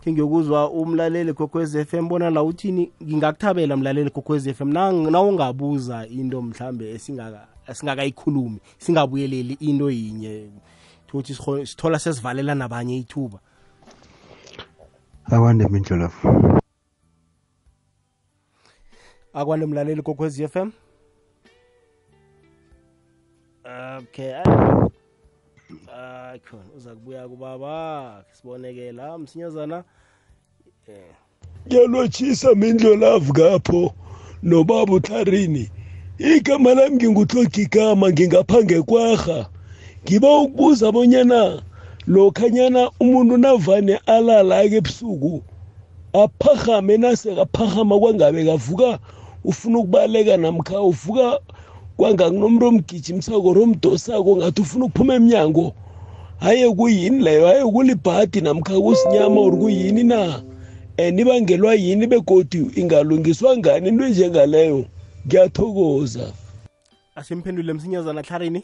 khe 0.00 0.12
ngiyokuzwa 0.12 0.70
umlaleli 0.70 1.32
kokwez 1.32 1.74
f 1.76 1.94
m 1.94 2.08
bona 2.08 2.30
la 2.30 2.42
uthini 2.42 2.92
ngingakuthabela 3.02 3.76
mlaleli 3.76 4.10
kokwez 4.10 4.46
f 4.46 4.60
m. 4.60 4.72
Nawungabuza 4.72 6.06
into 6.06 6.42
mhlambe 6.42 6.94
esingaka- 6.94 7.46
esingakayikhulumi 7.68 8.60
singabuyeleli 8.78 9.56
into 9.60 9.90
yinye 9.90 10.50
ukuthi 11.08 11.32
sikho- 11.34 11.66
sithola 11.66 11.98
sesivalela 11.98 12.54
nabanye 12.54 12.98
ithuba. 12.98 13.38
Akwande 15.24 15.68
mindlulafu 15.68 16.28
akwande 19.36 19.66
mlaleli 19.66 20.02
kokwez 20.02 20.40
f 20.40 20.56
m? 20.56 20.72
Okay 23.98 24.32
ay- 24.34 24.88
ay 25.92 26.38
khona 26.38 26.64
uza 26.76 26.94
kubuya 26.94 27.28
kubaba 27.28 28.24
siboneke 28.32 28.92
la 28.92 29.18
msinyazana 29.18 29.84
ngiyalotshisa 31.66 32.54
mindlolavu 32.54 33.32
kapho 33.32 33.92
nobaba 34.42 34.92
utlarini. 34.92 35.70
Igama 36.18 36.74
lami 36.74 36.96
ngingutlogi 36.96 37.62
igama 37.62 38.10
ngingapha 38.10 38.64
ngekwarha. 38.64 39.46
Ngiba 40.04 40.38
ukubuza 40.38 40.92
bonyana 40.92 41.62
lokhanyana 42.06 42.90
umuntu 43.00 43.36
navane 43.36 44.00
alala-ke 44.06 44.76
ebusuku 44.76 45.42
aphahame 46.12 46.96
nasekaphahama 46.96 47.98
kwangabe 47.98 48.44
kavuka? 48.44 48.98
Ufuna 49.46 49.78
ukubaleka 49.78 50.36
namkha 50.36 50.80
uvuka 50.80 51.40
kwangakunomntu 51.96 52.66
omgijimisako 52.66 53.52
romdosako 53.54 54.36
ngathi 54.36 54.60
ufuna 54.60 54.84
ukuphuma 54.84 55.14
emnyango 55.14 55.72
haye 56.40 56.74
kuyini 56.74 57.22
leyo? 57.24 57.46
Haye 57.46 57.64
kulibhadi 57.64 58.40
namkha 58.40 58.80
kusinyama 58.80 59.40
or 59.40 59.52
kuyini 59.58 60.04
na? 60.04 60.42
And 60.98 61.20
ibangelwa 61.20 61.74
yini 61.74 62.06
begodi 62.06 62.70
ingalungiswa 62.76 63.56
ngani 63.56 63.88
into 63.88 64.04
enjengaleyo? 64.06 64.84
Ngiyathokoza. 65.26 66.32
Asimphendule 67.14 67.72
msinyazana 67.72 68.22
hlarini 68.22 68.62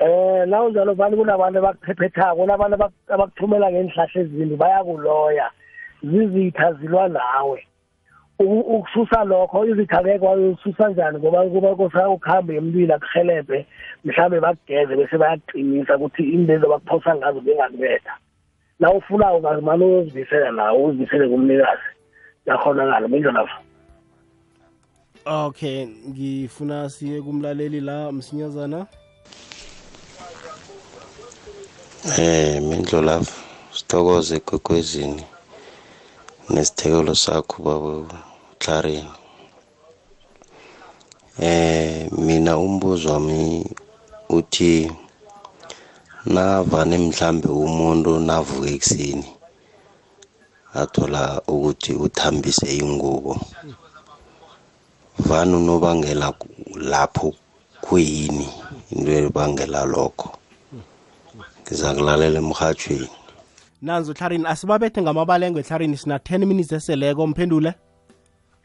eh 0.00 0.48
nawunjalo 0.48 0.94
vani 0.94 1.16
kunabantu 1.16 1.58
abakuphephetako 1.58 2.36
kunabantu 2.36 2.76
abak- 2.76 3.14
abakuthumela 3.14 3.70
ngenhlahla 3.72 4.20
ezimbi 4.22 4.56
bayakuloya. 4.56 5.50
Zizitha 6.02 6.72
zilwa 6.72 7.08
nawe. 7.08 7.66
Ukususa 8.44 9.24
lokho 9.24 9.66
izitha 9.66 10.00
ngeke 10.00 10.26
wayisusa 10.26 10.88
njani? 10.88 11.18
Ngoba 11.18 11.44
kuba 11.44 11.76
kosa 11.76 12.08
ukuhambe 12.08 12.56
emntwini 12.56 12.92
akuhelebhe 12.92 13.66
mhlawumbe 14.04 14.40
bakugeze 14.40 14.96
bese 14.96 15.18
bayakuqinisa 15.18 15.96
ukuthi 15.96 16.22
indlela 16.22 16.68
bakuphosa 16.68 17.16
ngazo 17.16 17.40
bengakubetha 17.40 18.14
na 18.80 18.92
ufuna 18.92 19.34
ungazimane 19.34 19.84
uyozivisela 19.84 20.52
nawo 20.52 20.84
uzivisele 20.84 21.28
kumnikazi 21.28 21.88
yakhonakala 22.46 23.08
mindlelapho 23.08 23.58
okay 25.26 25.86
ngifuna 25.86 26.90
siye 26.90 27.22
kumlaleli 27.22 27.80
la 27.80 28.12
msinyazana. 28.12 28.86
Eh 32.18 32.62
mindlolavu 32.62 33.32
sithokoze 33.72 34.36
ekwekwezini 34.36 35.24
nesithekelo 36.50 37.14
sakho 37.14 37.62
baba. 37.62 38.29
Clarin. 38.60 39.08
Eh 41.40 42.12
mina 42.12 42.58
umbuzo 42.58 43.12
wami 43.12 43.64
uthi 44.28 44.92
navane 46.26 46.98
mhlambe 46.98 47.48
umuntu 47.48 48.10
navuka 48.20 48.68
ekuseni 48.76 49.24
athola 50.80 51.40
ukuthi 51.48 51.92
uthambise 52.04 52.68
ingubo. 52.76 53.40
Vane 55.18 55.56
unobangela 55.56 56.28
lapho 56.92 57.32
kuyini 57.80 58.48
into 58.92 59.10
ebangela 59.10 59.84
lokho? 59.84 60.28
Ngiza 61.64 61.94
kulalela 61.96 62.38
emrhatshweni 62.44 63.10
nanzo 63.82 64.12
hlarini 64.12 64.46
asibabethe 64.46 65.02
ngamabalengwe 65.02 65.62
hlarini 65.62 65.96
sina 65.96 66.16
10 66.16 66.46
minutes 66.46 66.72
eseleko 66.72 67.26
mphendule. 67.26 67.74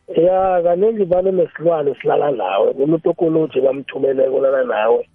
Ya 0.07 0.61
kaningi 0.63 1.03
vane 1.03 1.31
nesilwane 1.31 1.95
silala 2.01 2.31
nawe 2.31 2.73
kunotokoloji 2.73 3.61
bamthumeleko 3.61 4.39
lala 4.39 4.63
nawe. 4.63 5.07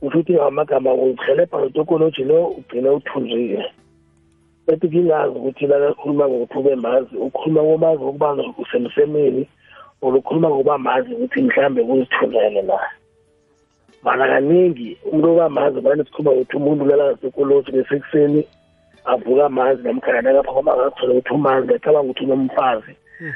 Kusho 0.00 0.18
ukuthi 0.18 0.32
ngamagama 0.34 0.94
uyihelebha 0.94 1.58
notokoloji 1.58 2.24
lo 2.24 2.46
ugcine 2.46 2.88
uthunjile. 2.90 3.64
Ethi 4.66 4.88
kingazi 4.88 5.34
ukuthi 5.38 5.66
lana 5.66 5.94
khuluma 5.94 6.28
ngokuthi 6.28 6.58
ube 6.58 6.74
mazi 6.76 7.16
ukhuluma 7.16 7.62
komazi 7.62 8.02
ukuba 8.04 8.52
usemsemeni 8.58 9.48
or 10.02 10.14
ukhuluma 10.16 10.48
ngokuba 10.48 10.78
mazi 10.78 11.14
ukuthi 11.14 11.42
mhlambe 11.42 11.84
kuzithunjele 11.84 12.62
na. 12.62 12.78
Mana 14.02 14.26
kaningi 14.28 14.98
umuntu 15.04 15.30
obamazi 15.30 15.80
vane 15.80 16.04
sikhuluma 16.04 16.32
ukuthi 16.32 16.56
umuntu 16.56 16.84
lala 16.84 17.04
ngetokoloji 17.12 17.72
besekuseni 17.72 18.44
avuka 19.04 19.46
amanzi 19.46 19.82
namkhana 19.82 20.22
nakapha 20.22 20.52
ngoba 20.52 20.72
angathola 20.72 21.12
ukuthi 21.12 21.34
umanzi 21.34 21.74
acabanga 21.74 22.10
ukuthi 22.10 22.24
unomfazi. 22.24 22.94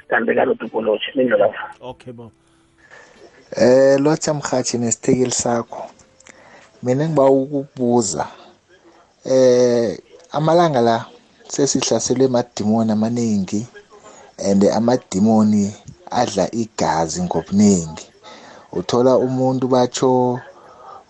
Kanti 0.09 0.35
kanotokoloji 0.35 1.05
mindlelapha 1.16 1.71
okay 1.81 2.12
bo 2.12 2.31
Eh 3.57 4.01
lotha 4.01 4.35
mhathi 4.35 4.79
nesithekeli 4.79 5.31
sakho. 5.31 5.83
Mina 6.83 7.09
ngiba 7.09 7.25
ukukubuza. 7.31 8.27
Eh 9.25 9.99
amalanga 10.33 10.81
la 10.81 11.05
sesihlaselwe 11.49 12.25
emadimoni 12.25 12.92
amaningi 12.92 13.66
and 14.49 14.64
amadimoni 14.64 15.75
adla 16.11 16.49
igazi 16.55 17.23
ngobuningi. 17.23 18.07
Uthola 18.73 19.16
umuntu 19.16 19.68
batsho 19.68 20.40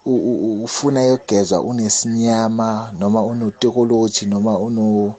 ufuna 0.05 1.03
yogeza 1.03 1.61
unesinyama 1.61 2.93
noma 2.99 3.23
unotekoloji 3.23 4.27
noma 4.27 4.59
uno 4.59 5.15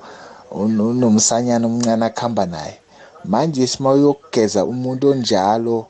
uno- 0.52 0.90
unomsanyana 0.90 1.68
omncane 1.68 2.06
akuhamba 2.06 2.46
naye. 2.46 2.80
Manje 3.26 3.68
sima 3.68 3.92
uyokugeza 3.92 4.66
umuntu 4.66 5.10
onjalo 5.12 5.88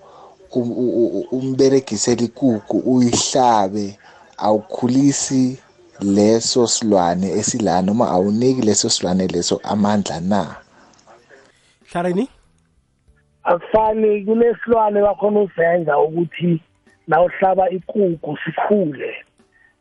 um- 0.56 0.72
u- 0.72 1.08
u- 1.19 1.28
umberegisele 1.32 2.26
ikuku 2.26 2.78
uyihlabe 2.78 3.98
awukhulisi 4.38 5.58
leso 6.02 6.67
silwane 6.67 7.28
esila 7.39 7.82
noma 7.82 8.06
awuniki 8.15 8.62
leso 8.62 8.89
silwane 8.89 9.28
leso 9.28 9.60
amandla 9.63 10.19
na? 10.19 10.56
Hlarini 11.91 12.30
akufani 13.43 14.26
kunesilwane 14.26 15.02
bakhona 15.02 15.39
uzenza 15.39 16.00
ukuthi 16.00 16.62
nawuhlaba 17.08 17.69
ikukhu 17.69 18.38
sikhule. 18.46 19.15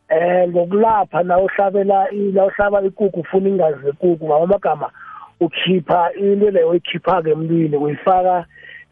Eh 0.09 0.49
ngokulapha 0.49 1.23
nawuhlabela 1.23 2.07
nawuhlaba 2.13 2.83
ikukhu 2.83 3.21
ufuna 3.21 3.49
ingazi 3.49 3.87
lekukhu 3.87 4.27
ngamagama 4.27 4.91
ukhipha 5.45 6.11
into 6.17 6.51
leyo 6.51 6.69
oyikhipha-ke 6.69 7.31
emntwini 7.31 7.77
uyifaka 7.77 8.47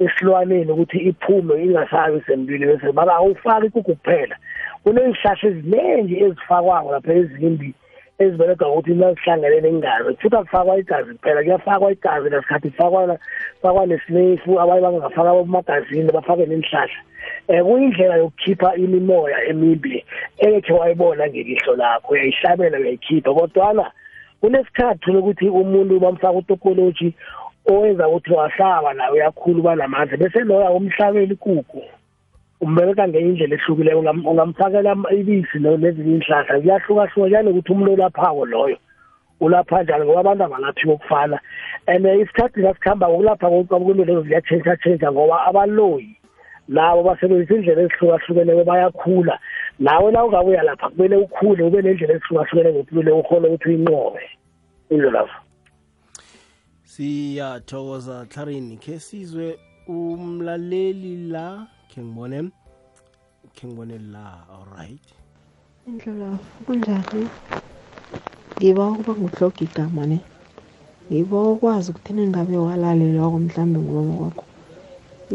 esilwaneni 0.04 0.72
ukuthi 0.72 0.98
iphume 0.98 1.54
ingasabi 1.64 2.20
semntwini 2.26 2.66
bese 2.66 2.92
mara 2.92 3.14
awufaki 3.14 3.66
ikukhu 3.66 3.94
kuphela. 3.94 4.36
Kuney'hlahla 4.82 5.48
eziningi 5.48 6.14
ezifakwako 6.24 6.92
lapha 6.92 7.12
ezimbi 7.12 7.74
eziberega 8.18 8.68
ukuthi 8.68 8.94
nazihlangene 8.94 9.60
nengazi. 9.60 10.16
Futhi 10.20 10.36
akufakwa 10.36 10.78
igazi 10.78 11.14
kuphela 11.14 11.42
kuyafakwa 11.42 11.92
igazi 11.92 12.30
nasikhathi 12.30 12.70
kufakwa 12.70 13.18
fakwa 13.62 13.86
nesinefu 13.86 14.60
abanye 14.60 14.80
bangafaka 14.80 15.30
amagazini 15.30 16.12
bafake 16.12 16.46
nenhlahla 16.46 17.00
um 17.48 17.64
kuyindlela 17.66 18.16
yokukhipha 18.16 18.76
imimoya 18.76 19.44
emimbi 19.44 20.04
engekhe 20.38 20.72
wayibona 20.72 21.28
ngelihlo 21.28 21.76
lakho 21.76 22.12
uyayihlabela 22.12 22.78
uyayikhipha. 22.78 23.34
Kodwana 23.34 23.90
kunesikhathi 24.40 25.00
thola 25.00 25.18
ukuthi 25.18 25.48
umuntu 25.48 26.00
bamfaka 26.00 26.38
utokoloji 26.38 27.14
owenza 27.66 28.09
ukuthi 28.09 28.33
wahlaba 28.33 28.92
nawe 28.94 29.12
uyakhula 29.12 29.59
uba 29.59 29.74
namandla 29.76 30.16
bese 30.16 30.40
loya 30.40 30.70
umhlabela 30.70 31.33
ikukhu 31.33 31.83
umbereka 32.61 33.09
ngenye 33.09 33.29
indlela 33.29 33.55
ehlukileyo 33.57 34.00
ungam- 34.00 34.26
ungamfakela 34.31 34.96
ibisi 35.18 35.59
nezinye 35.59 36.16
iy'hlahla 36.16 36.61
kuyahlukahluka 36.61 37.14
kuyani 37.14 37.50
ukuthi 37.50 37.72
umuntu 37.72 37.92
olaphako 37.92 38.44
loyo 38.46 38.79
ulapha 39.40 39.83
njani 39.83 40.05
ngoba 40.05 40.20
abantu 40.20 40.44
abalaphi 40.44 40.87
kokufana. 40.87 41.38
And 41.87 42.07
eh, 42.07 42.20
isikhathi 42.20 42.61
nasikuhamba 42.61 43.09
ukulapha 43.09 43.48
kwento 43.48 44.05
lezo 44.05 44.22
ziyatshentsha 44.22 44.76
tshentsha 44.76 45.12
ngoba 45.12 45.46
abaloyi 45.46 46.16
nabo 46.68 47.03
basebenzisa 47.03 47.55
indlela 47.55 47.83
ezihlukahlukeneyo 47.83 48.64
bayakhula. 48.64 49.38
Nawe 49.81 50.12
na 50.12 50.25
ungabuya 50.25 50.62
lapha 50.62 50.88
kumele 50.90 51.16
ukhule 51.16 51.62
ube 51.64 51.83
nendlela 51.83 52.14
ezihlukahlukeneyo 52.14 52.75
ngempilo 52.75 53.19
ukhona 53.21 53.49
ukuthi 53.49 53.69
uyinqobe. 53.69 54.23
Indlelapho 54.90 55.38
siyathokoza 56.90 58.27
hlarini 58.33 58.77
khe 58.77 58.99
sizwe 59.07 59.59
umlaleli 59.88 61.31
la 61.33 61.66
khe 61.90 62.01
ngibone 62.03 62.38
khe 63.55 63.64
ngibone 63.66 63.97
la 64.12 64.27
alright 64.57 65.07
indlela 65.87 66.38
kunjani? 66.66 67.23
Ngiba 68.57 68.85
ukuba 68.93 69.12
nguhloga 69.19 69.61
igama 69.64 70.07
ne. 70.07 70.19
Ngiba 71.09 71.37
ukwazi 71.53 71.90
ukuthi 71.90 72.12
nengabe 72.12 72.57
walalelwako 72.57 73.38
mhlambe 73.38 73.79
ngubaba 73.81 74.14
kwakho 74.19 74.45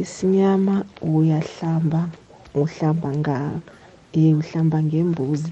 isinyama 0.01 0.75
uyahlamba 1.01 2.01
uhlamba 2.61 3.09
nga 3.19 3.35
eh 4.15 4.37
uhlamba 4.39 4.83
ngembuzi 4.83 5.51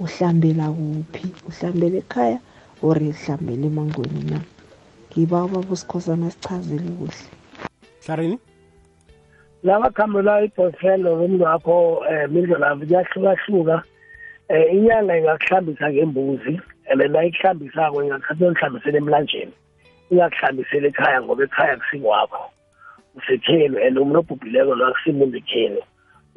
uhlambela 0.00 0.66
kuphi? 0.70 1.26
Uhlambela 1.48 1.96
ekhaya 1.98 2.38
or 2.82 2.96
uhlambela 2.96 3.66
emangweni 3.66 4.22
na? 4.30 4.40
Ngiba 5.10 5.44
ubaba 5.44 5.72
usikhosana 5.72 6.30
sichazele 6.30 6.90
kuhle. 6.98 7.26
Hlarini 8.06 8.38
lamakhambo 9.64 10.22
la 10.22 10.44
i-boyfriend 10.44 11.04
nomntu 11.04 11.44
wakho 11.44 12.04
um 12.06 12.30
mindlela 12.30 12.76
kuyahlukahluka. 12.76 13.82
Um 14.50 14.64
inyanga 14.72 15.18
ingakuhlambisa 15.18 15.92
ngembuzi 15.92 16.60
and 16.90 17.00
then 17.00 17.12
nayikuhlambisako 17.12 18.04
ingakuthatha 18.04 18.46
ulihlambisele 18.46 18.98
emlanjeni. 18.98 19.52
Ingakuhlambiseli 20.10 20.86
ekhaya 20.86 21.22
ngoba 21.22 21.44
ekhaya 21.44 21.76
kusikwakho 21.76 22.50
usekhenu 23.16 23.78
and 23.86 23.98
umuntu 23.98 24.18
obhubhileko 24.18 24.74
lo 24.74 24.86
akusimuntu 24.86 25.36
ekhenu. 25.36 25.80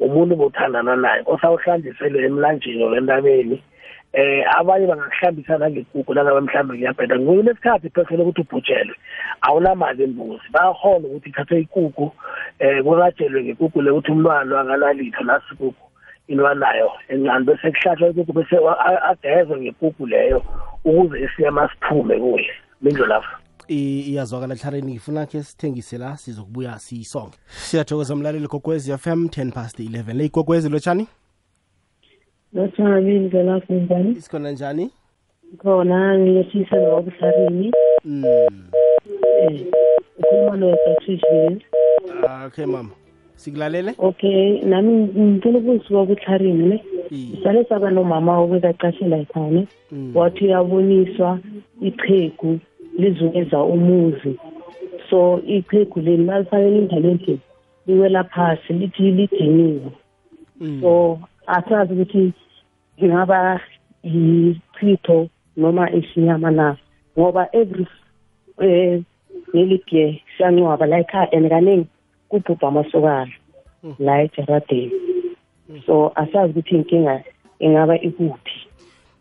Umuntu 0.00 0.36
bothandana 0.36 0.96
naye 0.96 1.22
osawuhlanjisele 1.26 2.24
emlanjeni 2.26 2.84
or 2.84 2.96
entabeni 2.98 3.62
eh 4.12 4.44
abanye 4.56 4.86
bangakuhlambisa 4.86 5.58
nangekuku 5.58 6.14
nangabe 6.14 6.40
mhlawumbe 6.40 6.74
kuyabheda. 6.76 7.18
Kunesikhathi 7.18 7.90
phesele 7.90 8.22
ukuthi 8.22 8.40
ubhujelwe 8.40 8.96
awunamali 9.42 10.02
embuzi. 10.04 10.48
Bayakhona 10.52 11.06
ukuthi 11.08 11.28
ithathwe 11.28 11.60
ikuku 11.60 12.12
eh 12.58 12.82
kurajelwe 12.82 13.44
ngekuku 13.44 13.82
le 13.82 13.90
ukuthi 13.90 14.12
umntwana 14.12 14.60
anganalitho 14.60 15.24
nasikukhu 15.24 15.84
ilwanayo 16.28 16.90
encane. 17.08 17.44
Bese 17.44 17.70
kuhlatshwa 17.70 18.08
ikukhu 18.08 18.32
bese 18.32 18.56
a- 18.56 19.02
agezwe 19.10 19.60
ngepuphu 19.60 20.06
leyo 20.06 20.42
ukuze 20.84 21.20
isiyama 21.24 21.68
siphume 21.68 22.16
kuhle 22.18 22.52
mindlo 22.82 23.06
lapho. 23.06 23.28
I- 23.28 23.47
iyazwakala 23.68 24.56
tlharini 24.56 24.92
ngifuna 24.92 25.26
khe 25.26 25.42
sithengise 25.42 25.98
la 25.98 26.16
sizokubuya 26.16 26.78
siyisonge. 26.78 27.36
Siyathokoza 27.48 28.16
mlaleli 28.16 28.48
kokwezi 28.48 28.92
fm 28.98 29.24
10 29.26 29.52
past 29.52 29.78
11 29.80 30.12
le 30.14 30.24
ikokwezi 30.24 30.68
lotshani 30.68 31.06
lotshani 32.52 33.18
ndlelapho 33.18 33.74
njani? 33.74 34.10
Isikhona 34.10 34.50
njani? 34.50 34.90
Khona 35.58 36.18
ngiyehlisa 36.18 36.76
nowabuhlarini. 36.76 37.72
Mm. 38.04 38.24
eh 39.40 39.66
ukhuluma 40.18 40.56
nopatricia 40.56 41.48
villiers 41.48 42.46
okay 42.46 42.66
mama. 42.66 42.90
Sikulalele? 43.36 43.94
Okay 43.98 44.60
nami 44.64 44.92
ngicela 45.18 45.58
ukuzisuka 45.58 46.06
kutlharini 46.06 46.68
ne 46.68 46.84
sale 47.42 47.64
saba 47.68 47.90
nomama 47.90 48.38
obekacashela 48.38 49.16
ekhane 49.16 49.66
wathi 50.14 50.44
uyaboniswa 50.44 51.38
iqhegu 51.80 52.60
lizungeza 52.98 53.62
umuzi. 53.62 54.38
So 55.10 55.40
iqhegu 55.46 56.00
leli 56.00 56.24
malifanele 56.24 56.78
indlela 56.78 57.38
liwela 57.86 58.24
phasi 58.24 58.72
lithi 58.72 59.02
lidiniwe. 59.02 59.92
So 60.80 61.20
asazi 61.46 61.92
ukuthi 61.92 62.32
ingaba 62.96 63.60
yichitho 64.02 65.28
noma 65.56 65.90
isinyama 65.92 66.50
na 66.50 66.76
ngoba 67.18 67.48
every 67.52 67.86
eh 68.60 69.02
nelibye 69.54 70.22
siyancwaba 70.36 70.86
la 70.86 70.98
ekhaya 70.98 71.32
and 71.32 71.48
kaningi 71.48 71.86
kubhubha 72.28 72.68
amasokana 72.68 73.32
la 73.98 74.22
ejaradeni. 74.22 74.92
So 75.86 76.12
asazi 76.14 76.50
ukuthi 76.50 76.74
inkinga 76.74 77.24
ingaba 77.58 78.00
ikuphi. 78.00 78.66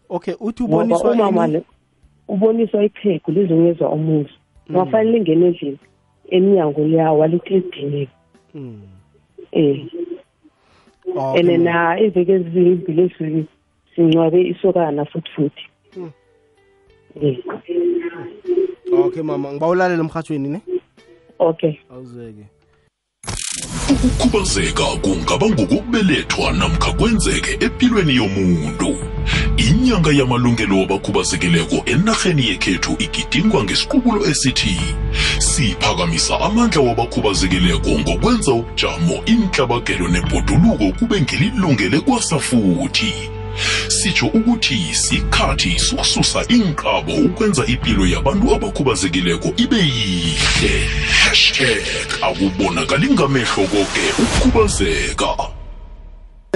Okay 0.10 0.36
uthi 0.40 0.64
ngoba 0.64 0.76
uboniswa 0.76 1.12
umama 1.12 1.48
ini? 1.48 1.54
le 1.54 1.64
uboniswa 2.28 2.84
iqhegu 2.84 3.32
lizungezwa 3.32 3.90
umuzi. 3.90 4.30
Kungafanele 4.68 5.12
lingene 5.12 5.46
endlini 5.48 5.78
emnyango 6.30 6.82
liyawo 6.86 7.24
alithi 7.24 7.54
lidiniwe 7.54 8.08
Mm. 8.54 8.82
eh. 9.52 9.86
Okay, 11.16 11.40
and 11.40 11.48
mama. 11.48 11.64
na 11.64 12.00
iveke 12.00 12.32
ezimbili 12.34 13.02
eziviki 13.02 13.48
sincwabe 13.96 14.42
isokana 14.42 15.06
futhi 15.06 15.30
futhi. 15.36 15.64
Mm. 15.98 16.12
eh. 17.22 17.38
Okay 19.06 19.22
mama 19.24 19.52
ngiba 19.52 19.68
ulalela 19.68 20.04
emhathweni 20.04 20.50
ne? 20.50 20.62
Okay. 21.40 21.74
Awuzeke. 21.92 22.46
Ukukhubazeka 23.92 24.84
kungaba 25.02 25.50
ngokubelethwa 25.50 26.52
namkha 26.52 26.92
kwenzeke 26.94 27.66
empilweni 27.66 28.16
yomuntu. 28.16 29.17
Inyanga 29.88 30.12
yamalungelo 30.12 30.80
wabakhubazekileko 30.80 31.76
enarheni 31.86 32.48
yekhethu 32.48 32.96
igidingwa 33.00 33.64
ngesiqubulo 33.64 34.26
esithi 34.26 34.78
siphakamisa 35.40 36.40
amandla 36.40 36.82
wabakhubazekileko 36.82 37.90
ngokwenza 37.90 38.52
ubujamo 38.52 39.16
inhlabagelo 39.26 40.08
nebhoduluko 40.08 41.00
kube 41.00 41.22
ngelilungele 41.22 42.00
kwasafuthi 42.00 43.14
sitsho 43.88 44.26
ukuthi 44.26 44.80
sikhathi 44.92 45.80
sokususa 45.80 46.46
inqabo 46.50 47.14
ukwenza 47.14 47.66
impilo 47.66 48.06
yabantu 48.08 48.56
abakhubazekileko 48.56 49.48
ibe 49.58 49.78
yihle 49.78 50.76
hashtag 51.24 51.84
akubonakali 52.22 53.10
ngamehlo 53.10 53.64
koke 53.72 54.06
ukukhubazeka. 54.24 55.58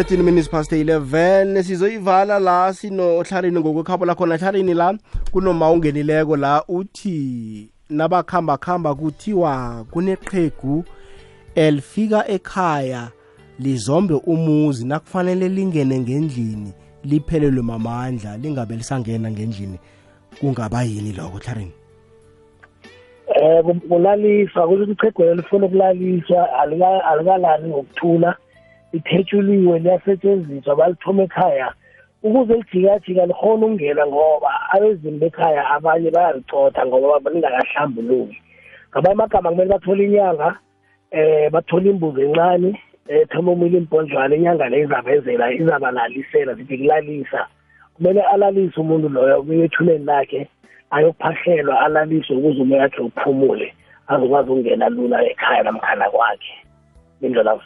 13 0.01 0.23
minutes 0.23 0.49
past 0.49 0.71
11 0.71 1.63
sizoyivala 1.63 2.39
la 2.39 2.73
sinohlarini 2.73 3.59
ngokwekhabo 3.59 4.05
lakhona 4.05 4.37
hlarini 4.37 4.73
la 4.73 4.97
kunoma 5.31 5.71
ungenileko 5.71 6.37
la 6.37 6.63
uthi 6.67 7.69
nabakhamba 7.89 8.57
khamba 8.57 8.95
kuthiwa 8.95 9.85
kuneqhegu 9.91 10.83
elifika 11.55 12.27
ekhaya 12.27 13.07
lizombe 13.59 14.13
umuzi 14.13 14.85
nakufanele 14.87 15.49
lingene 15.49 15.99
ngendlini 15.99 16.73
liphelelwe 17.03 17.61
mamandla 17.63 18.37
lingabe 18.37 18.75
lisangena 18.75 19.31
ngendlini 19.31 19.79
kungaba 20.39 20.83
yini 20.83 21.11
lokho 21.13 21.37
hlarini 21.37 21.71
eh 23.35 23.63
kum- 23.63 23.79
kulaliswa 23.87 24.67
ukuthi 24.67 24.91
ichegwelo 24.91 25.35
lifuna 25.35 25.65
ukulaliswa 25.65 26.49
alika- 26.63 27.05
alikalali 27.05 27.67
ngokuthula. 27.69 28.35
Lithethuliwe 28.93 29.79
liyasetshenziswa 29.79 30.75
balithoma 30.75 31.23
ekhaya 31.23 31.73
ukuze 32.23 32.53
lijikajika 32.53 33.25
likhona 33.25 33.65
ukungena 33.65 34.07
ngoba 34.07 34.51
abezimu 34.71 35.17
bekhaya 35.17 35.69
abanye 35.69 36.11
bayalicotha 36.11 36.85
ngoba 36.85 37.29
lingakahlambuluki. 37.31 38.41
Ngaba 38.91 39.11
amagama 39.11 39.49
kumele 39.49 39.69
bathole 39.69 40.05
inyanga 40.05 40.55
eh 41.11 41.49
bathole 41.51 41.89
imbuzi 41.89 42.21
encane 42.21 42.79
eh 43.07 43.27
thoma 43.29 43.51
umile 43.51 43.77
imbonjwana 43.77 44.35
inyanga 44.35 44.69
le 44.69 44.81
izabenzela 44.81 45.53
izabalalisela 45.53 46.55
sithi 46.55 46.77
kulalisa. 46.77 47.47
Kumele 47.95 48.21
alalise 48.21 48.79
umuntu 48.81 49.09
loyo 49.09 49.43
kuyethuleni 49.43 50.05
lakhe 50.05 50.47
ayokuphahlelwa 50.91 51.79
alaliswe 51.79 52.35
ukuze 52.37 52.61
umoya 52.61 52.81
wakhe 52.81 53.01
uphumule 53.01 53.73
azokwazi 54.07 54.49
ukungena 54.51 54.89
lula 54.89 55.25
ekhaya 55.25 55.63
namkhana 55.63 56.09
kwakhe. 56.09 56.53
Indlela 57.21 57.59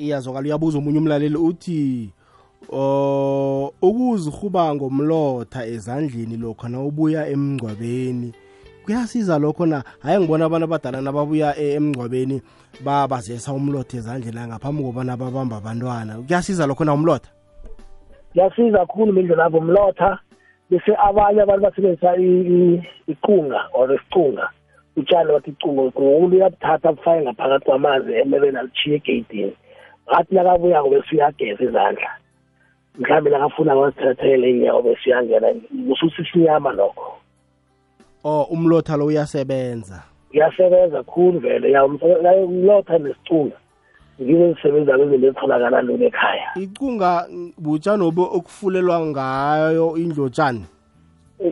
iyazwakala 0.00 0.46
uyabuza 0.46 0.78
omunye 0.78 0.98
umlaleli 0.98 1.36
uthi 1.36 2.10
o 2.72 3.72
ukuzihuba 3.82 4.74
ngomlotha 4.74 5.66
ezandleni 5.66 6.36
lokho 6.36 6.68
na 6.68 6.80
ubuya 6.80 7.28
emngcwabeni 7.28 8.32
kuyasiza 8.84 9.38
lokho 9.38 9.66
na? 9.66 9.84
Hayi 10.02 10.18
ngibona 10.20 10.44
abantu 10.44 10.64
abadala 10.64 11.00
nababuya 11.00 11.56
e- 11.58 11.74
emngcwabeni 11.74 12.42
babazesa 12.84 13.52
umlotha 13.52 13.96
ezandleni 13.96 14.36
la 14.36 14.46
ngaphambi 14.48 14.82
kobana 14.82 15.16
babamba 15.16 15.56
abantwana. 15.56 16.14
Kuyasiza 16.26 16.66
lokho 16.66 16.84
na 16.84 16.94
umlotha? 16.94 17.30
Kuyasiza 18.32 18.78
kakhulu 18.78 19.12
mindlela 19.12 19.42
yabo 19.42 19.60
mlotha 19.60 20.18
bese 20.70 20.96
abanye 20.96 21.42
abantu 21.42 21.62
basebenzisa 21.62 22.16
i- 22.16 22.46
i- 22.54 22.82
iqunga 23.06 23.60
or 23.74 23.94
isicunga 23.94 24.48
utshani 24.96 25.32
bathi 25.32 25.50
icunga 25.50 25.82
umuntu 25.82 26.36
uyabuthatha 26.36 26.92
bufake 26.92 27.22
ngaphakathi 27.22 27.64
kwamanzi 27.64 28.12
emelweni 28.12 28.58
alichiye 28.58 28.96
egeyidini. 28.96 29.52
Ngathi 30.10 30.34
nakabuyako 30.34 30.88
bese 30.90 31.08
uyageza 31.16 31.64
izandla 31.64 32.10
mhlawumbe 32.98 33.30
nakafuna 33.30 33.74
kwazithathele 33.76 34.50
inyawo 34.50 34.82
bese 34.82 35.00
uyangena 35.06 35.48
kususa 35.88 36.22
isinyama 36.22 36.72
lokho. 36.72 37.16
O 38.24 38.42
umlotha 38.42 38.96
lo 38.96 39.06
uyasebenza. 39.06 40.02
Uyasebenza 40.34 41.02
khulu 41.02 41.38
vele 41.40 41.70
ya 41.70 41.84
umse- 41.84 42.24
ya 42.24 42.32
umlotha 42.32 42.98
nesicunga 42.98 43.56
ngizo 44.22 44.44
ezisebenza 44.44 44.96
kwezinto 44.98 45.26
ezitholakala 45.26 45.82
lula 45.82 46.06
ekhaya. 46.06 46.48
Icunga 46.56 47.26
butshani 47.58 48.02
obo 48.04 48.22
okufulelwa 48.36 49.00
ngayo 49.06 49.96
indlotshani 49.96 50.64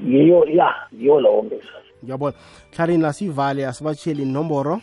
yiyo 0.06 0.44
ya 0.44 0.74
yiyo 0.92 1.20
lowo 1.20 1.42
mbizo 1.42 1.78
ngiyabona. 2.04 2.36
Hlarini 2.76 3.04
asivale 3.06 3.66
asibatsheli 3.66 4.22
inomboro? 4.22 4.80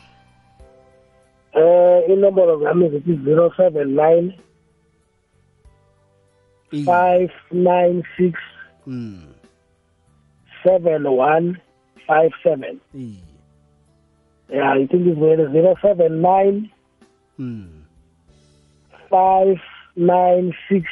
Eh, 1.56 1.62
uh, 1.62 2.03
inombolo 2.12 2.60
zami 2.60 2.89
zithi 2.89 3.12
079 3.12 4.34
596 6.72 8.34
mm 8.86 9.22
7157 10.66 12.80
yeah 14.49 14.74
i 14.74 14.86
think 14.88 15.08
it's 15.08 15.20
079 15.82 16.70
mm 17.39 17.68
596 19.10 20.89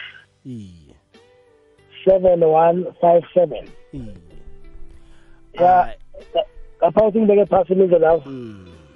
7157 2.05 3.67
yeah 5.53 5.93
ngapha 6.83 7.01
ukuthi 7.01 7.19
ngibeke 7.19 7.45
phasi 7.45 7.73
imindlela 7.73 8.07
lapho. 8.07 8.29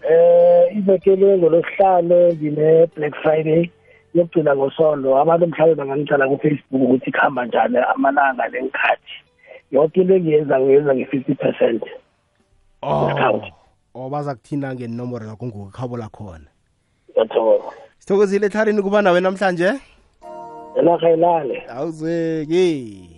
Eh 0.09 0.77
iveke 0.77 1.15
le 1.15 1.37
ngolosihlanu 1.37 2.33
ngine-black 2.33 3.15
friday 3.23 3.71
yokugcina 4.13 4.55
ngosondo 4.55 5.17
abantu 5.17 5.47
mhlawumbe 5.47 5.75
bangangicala 5.75 6.27
kufacebook 6.27 6.81
ukuthi 6.83 7.11
kuhamba 7.11 7.45
njani 7.45 7.77
amalanga 7.77 8.47
nenkhathi 8.47 9.15
yonke 9.71 10.01
into 10.01 10.15
engiyenza 10.15 10.59
ngiyenza 10.59 10.95
nge-fifty 10.95 11.35
percent. 11.35 11.83
Discount. 12.81 13.43
O 13.93 14.09
baza 14.09 14.35
kuthinda 14.35 14.73
ngenomboro 14.73 15.25
zakho 15.25 15.45
ngokukhabo 15.45 15.97
lakhona. 15.97 16.47
Ngiyathokoza. 17.09 17.71
Sithokozile 17.99 18.47
hlarini 18.47 18.81
kuba 18.81 19.01
nawe 19.01 19.19
namhlanje? 19.21 19.73
Enarha 20.79 21.11
ilale 21.11 21.63
awuzeki. 21.69 23.16